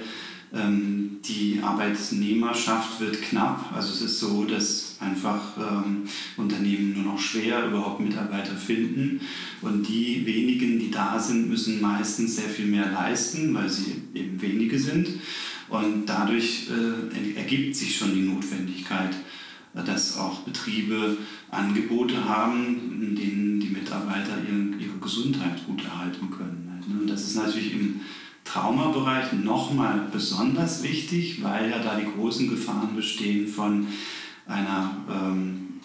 [0.54, 3.72] ähm, die Arbeitnehmerschaft wird knapp.
[3.74, 6.04] Also es ist so, dass einfach ähm,
[6.38, 9.22] Unternehmen nur noch schwer überhaupt Mitarbeiter finden
[9.62, 14.42] und die wenigen, die da sind, müssen meistens sehr viel mehr leisten, weil sie eben
[14.42, 15.08] wenige sind
[15.70, 19.16] und dadurch äh, ergibt sich schon die Notwendigkeit,
[19.74, 21.18] dass auch Betriebe
[21.50, 26.68] Angebote haben, in denen die Mitarbeiter ihre, ihre Gesundheit gut erhalten können.
[27.00, 28.02] Und das ist natürlich im
[28.52, 33.88] Traumabereich nochmal besonders wichtig, weil ja da die großen Gefahren bestehen von
[34.46, 35.80] einer ähm,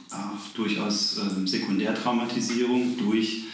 [0.54, 3.44] durchaus ähm, Sekundärtraumatisierung durch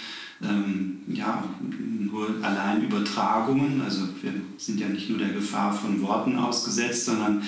[0.42, 3.82] ähm, ja, nur allein Übertragungen.
[3.82, 7.42] Also wir sind ja nicht nur der Gefahr von Worten ausgesetzt, sondern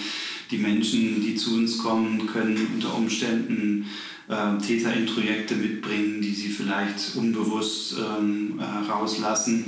[0.50, 3.86] die Menschen, die zu uns kommen, können unter Umständen
[4.28, 9.64] äh, Täterintrojekte mitbringen, die sie vielleicht unbewusst ähm, äh, rauslassen.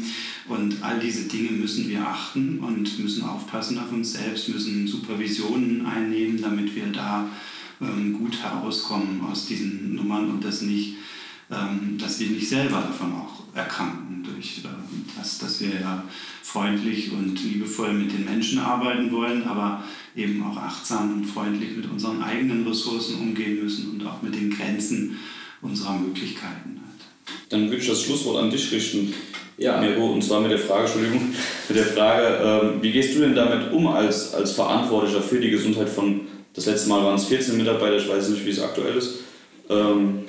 [0.48, 5.84] Und all diese Dinge müssen wir achten und müssen aufpassen auf uns selbst, müssen Supervisionen
[5.84, 7.28] einnehmen, damit wir da
[7.80, 10.96] ähm, gut herauskommen aus diesen Nummern und das nicht
[11.48, 14.62] ähm, dass wir nicht selber davon auch erkranken, durch
[15.16, 16.04] das, dass wir ja
[16.42, 19.82] freundlich und liebevoll mit den Menschen arbeiten wollen, aber
[20.14, 24.50] eben auch achtsam und freundlich mit unseren eigenen Ressourcen umgehen müssen und auch mit den
[24.50, 25.18] Grenzen
[25.62, 26.80] unserer Möglichkeiten.
[27.48, 29.12] Dann würde ich das Schlusswort an dich richten,
[29.58, 29.80] ja.
[29.80, 31.32] Miro, und zwar mit der Frage, Entschuldigung,
[31.68, 35.50] mit der Frage, ähm, wie gehst du denn damit um als, als Verantwortlicher für die
[35.50, 38.96] Gesundheit von, das letzte Mal waren es 14 Mitarbeiter, ich weiß nicht, wie es aktuell
[38.96, 39.20] ist.
[39.70, 40.24] Ähm,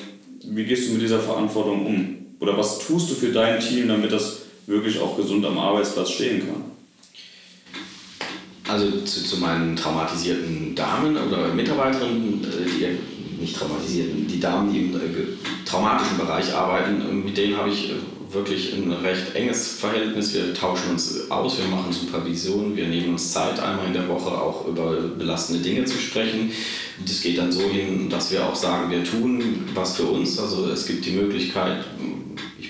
[0.45, 2.26] wie gehst du mit dieser Verantwortung um?
[2.39, 6.39] Oder was tust du für dein Team, damit das wirklich auch gesund am Arbeitsplatz stehen
[6.39, 6.63] kann?
[8.67, 14.79] Also zu, zu meinen traumatisierten Damen oder Mitarbeiterinnen, äh, die nicht traumatisierten, die Damen, die
[14.79, 14.99] im äh,
[15.65, 17.91] traumatischen Bereich arbeiten, äh, mit denen habe ich
[18.31, 20.33] wirklich ein recht enges Verhältnis.
[20.33, 24.29] Wir tauschen uns aus, wir machen Supervision, wir nehmen uns Zeit, einmal in der Woche
[24.29, 26.51] auch über belastende Dinge zu sprechen.
[27.05, 30.37] Das geht dann so hin, dass wir auch sagen, wir tun was für uns.
[30.39, 31.85] Also es gibt die Möglichkeit,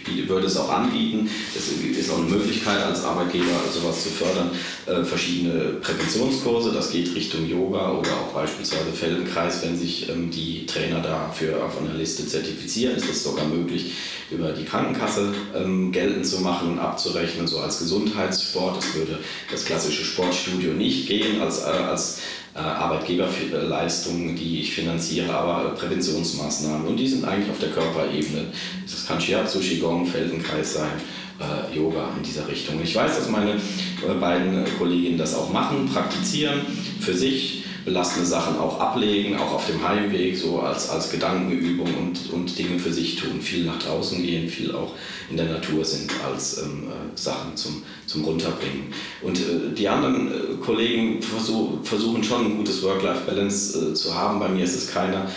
[0.07, 1.29] ich würde es auch anbieten.
[1.55, 4.51] Es ist auch eine Möglichkeit als Arbeitgeber, sowas zu fördern.
[4.85, 10.65] Äh, verschiedene Präventionskurse, das geht Richtung Yoga oder auch beispielsweise Feldenkreis, wenn sich ähm, die
[10.65, 13.93] Trainer dafür auf einer Liste zertifizieren, ist es sogar möglich,
[14.29, 18.77] über die Krankenkasse ähm, geltend zu machen und abzurechnen, so als Gesundheitssport.
[18.77, 19.19] Das würde
[19.51, 22.19] das klassische Sportstudio nicht gehen als, äh, als
[22.61, 26.87] Arbeitgeberleistungen, die ich finanziere, aber Präventionsmaßnahmen.
[26.87, 28.45] Und die sind eigentlich auf der Körperebene.
[28.83, 30.91] Das kann Shiatsu, Qigong, Feldenkreis sein,
[31.39, 32.81] äh, Yoga in dieser Richtung.
[32.81, 36.61] Ich weiß, dass meine äh, beiden Kolleginnen das auch machen, praktizieren
[36.99, 42.33] für sich belastende Sachen auch ablegen, auch auf dem Heimweg, so als, als Gedankenübung und,
[42.33, 43.39] und Dinge für sich tun.
[43.39, 44.91] Viel nach draußen gehen, viel auch
[45.29, 48.93] in der Natur sind als ähm, äh, Sachen zum, zum Runterbringen.
[49.21, 54.41] Und äh, die anderen äh, Kollegen versuch, versuchen schon ein gutes Work-Life-Balance äh, zu haben.
[54.41, 55.31] Bei mir ist es keiner,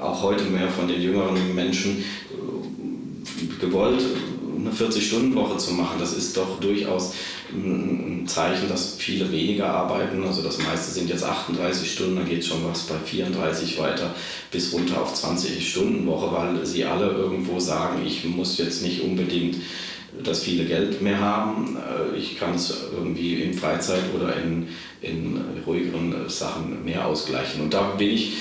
[0.00, 4.02] auch heute mehr von den jüngeren Menschen, äh, gewollt,
[4.64, 5.98] eine 40-Stunden-Woche zu machen.
[5.98, 7.14] Das ist doch durchaus
[7.52, 10.24] ein Zeichen, dass viele weniger arbeiten.
[10.24, 14.14] Also das meiste sind jetzt 38 Stunden, dann geht schon was bei 34 weiter
[14.50, 19.02] bis runter auf 20 Stunden Woche, weil sie alle irgendwo sagen, ich muss jetzt nicht
[19.02, 19.56] unbedingt
[20.22, 21.76] das viele Geld mehr haben.
[21.76, 24.68] Äh, ich kann es irgendwie in Freizeit oder in,
[25.00, 27.62] in ruhigeren Sachen mehr ausgleichen.
[27.62, 28.34] Und da bin ich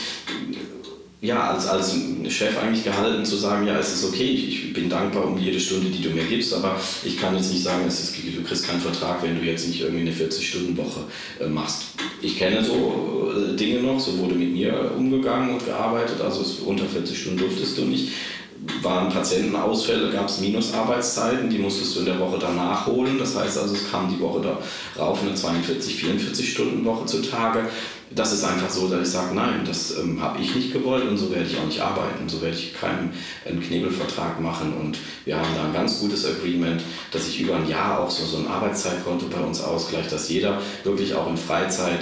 [1.24, 1.96] ja, als, als
[2.28, 5.90] Chef eigentlich gehalten zu sagen, ja, es ist okay, ich, bin dankbar um jede Stunde,
[5.90, 8.82] die du mir gibst, aber ich kann jetzt nicht sagen, es ist, du kriegst keinen
[8.82, 11.02] Vertrag, wenn du jetzt nicht irgendwie eine 40-Stunden-Woche
[11.40, 11.84] äh, machst.
[12.22, 16.86] Ich kenne so äh, Dinge noch, so wurde mit mir umgegangen und gearbeitet, also unter
[16.86, 18.10] 40 Stunden durftest du nicht.
[18.82, 23.18] Waren Patientenausfälle, gab es Minusarbeitszeiten, die musstest du in der Woche danach holen.
[23.20, 24.58] Das heißt also, es kam die Woche
[24.96, 27.70] darauf eine 42, 44 Stunden Woche zutage
[28.16, 31.18] das ist einfach so, dass ich sage, nein, das ähm, habe ich nicht gewollt und
[31.18, 32.28] so werde ich auch nicht arbeiten.
[32.28, 33.14] So werde ich keinen
[33.46, 37.68] einen Knebelvertrag machen und wir haben da ein ganz gutes Agreement, dass ich über ein
[37.68, 42.02] Jahr auch so, so ein Arbeitszeitkonto bei uns ausgleicht, dass jeder wirklich auch in Freizeit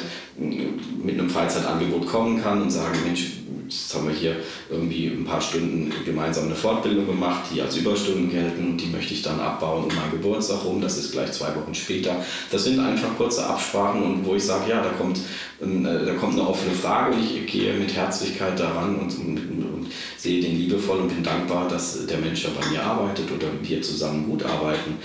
[1.04, 4.36] mit einem Freizeitangebot kommen kann und sagen, Mensch, Jetzt haben wir hier
[4.70, 9.14] irgendwie ein paar Stunden gemeinsam eine Fortbildung gemacht, die als Überstunden gelten und die möchte
[9.14, 10.82] ich dann abbauen um meinen Geburtstag rum.
[10.82, 12.18] Das ist gleich zwei Wochen später.
[12.52, 15.20] Das sind einfach kurze Absprachen und wo ich sage, ja, da kommt,
[15.62, 19.88] äh, da kommt eine offene Frage und ich gehe mit Herzlichkeit daran und, und, und
[20.18, 23.82] sehe den liebevoll und bin dankbar, dass der Mensch ja bei mir arbeitet oder wir
[23.82, 24.98] zusammen gut arbeiten.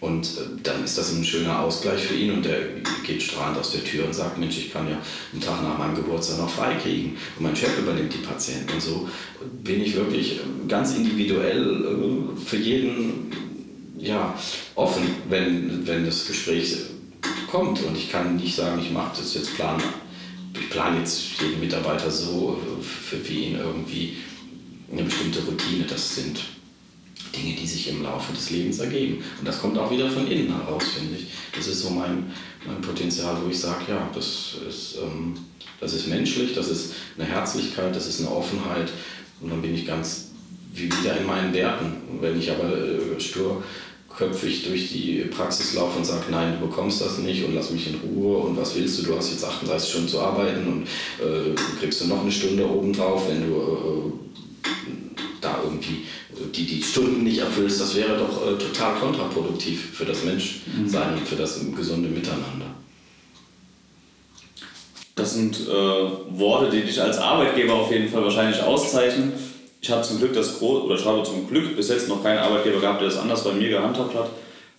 [0.00, 2.60] Und äh, dann ist das ein schöner Ausgleich für ihn und der
[3.06, 4.98] geht strahlend aus der Tür und sagt, Mensch, ich kann ja
[5.32, 7.16] einen Tag nach meinem Geburtstag noch frei kriegen.
[7.36, 8.72] Und mein Chef übernimmt die Patienten.
[8.72, 9.08] Und so
[9.62, 13.30] bin ich wirklich ganz individuell äh, für jeden
[13.98, 14.34] ja,
[14.74, 16.76] offen, wenn, wenn das Gespräch
[17.50, 17.82] kommt.
[17.82, 19.82] Und ich kann nicht sagen, ich mache das jetzt plan.
[20.54, 24.16] Ich plane jetzt jeden Mitarbeiter so, für, für ihn irgendwie
[24.92, 25.84] eine bestimmte Routine.
[25.88, 26.40] Das sind
[27.34, 29.22] Dinge, die sich im Laufe des Lebens ergeben.
[29.38, 31.26] Und das kommt auch wieder von innen heraus, finde ich.
[31.56, 32.32] Das ist so mein,
[32.66, 35.34] mein Potenzial, wo ich sage, ja, das ist, ähm,
[35.80, 38.90] das ist menschlich, das ist eine Herzlichkeit, das ist eine Offenheit.
[39.40, 40.30] Und dann bin ich ganz
[40.72, 41.92] wie wieder in meinen Werten.
[42.10, 47.00] Und wenn ich aber äh, sturköpfig durch die Praxis laufe und sage, nein, du bekommst
[47.00, 49.90] das nicht und lass mich in Ruhe und was willst du, du hast jetzt 38
[49.90, 50.82] Stunden zu arbeiten und
[51.24, 54.24] äh, kriegst du noch eine Stunde obendrauf, wenn du äh,
[55.62, 56.04] irgendwie
[56.54, 61.18] die, die Stunden nicht erfüllst, das wäre doch äh, total kontraproduktiv für das Menschsein mhm.
[61.18, 62.66] und für das gesunde Miteinander.
[65.14, 69.32] Das sind äh, Worte, die dich als Arbeitgeber auf jeden Fall wahrscheinlich auszeichnen.
[69.80, 72.38] Ich habe zum Glück das Gro oder ich habe zum Glück bis jetzt noch keinen
[72.38, 74.30] Arbeitgeber gehabt, der das anders bei mir gehandhabt hat.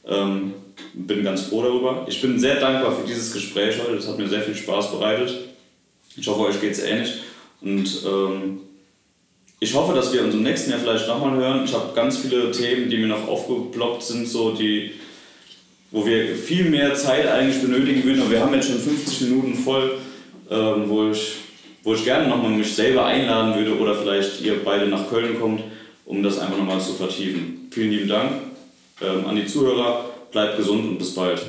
[0.07, 0.53] Ähm,
[0.93, 2.05] bin ganz froh darüber.
[2.07, 3.95] Ich bin sehr dankbar für dieses Gespräch heute.
[3.95, 5.35] Das hat mir sehr viel Spaß bereitet.
[6.17, 7.13] Ich hoffe, euch geht es ähnlich.
[7.61, 8.59] Und ähm,
[9.59, 11.63] ich hoffe, dass wir uns im nächsten Jahr vielleicht nochmal hören.
[11.65, 14.91] Ich habe ganz viele Themen, die mir noch aufgeploppt sind, so die,
[15.91, 18.21] wo wir viel mehr Zeit eigentlich benötigen würden.
[18.21, 19.97] Und wir haben jetzt schon 50 Minuten voll,
[20.51, 21.35] ähm, wo, ich,
[21.83, 25.61] wo ich gerne nochmal mich selber einladen würde oder vielleicht ihr beide nach Köln kommt,
[26.05, 27.69] um das einfach nochmal zu vertiefen.
[27.71, 28.31] Vielen lieben Dank
[29.01, 30.09] ähm, an die Zuhörer.
[30.31, 31.39] Bleibt gesund und bis bald.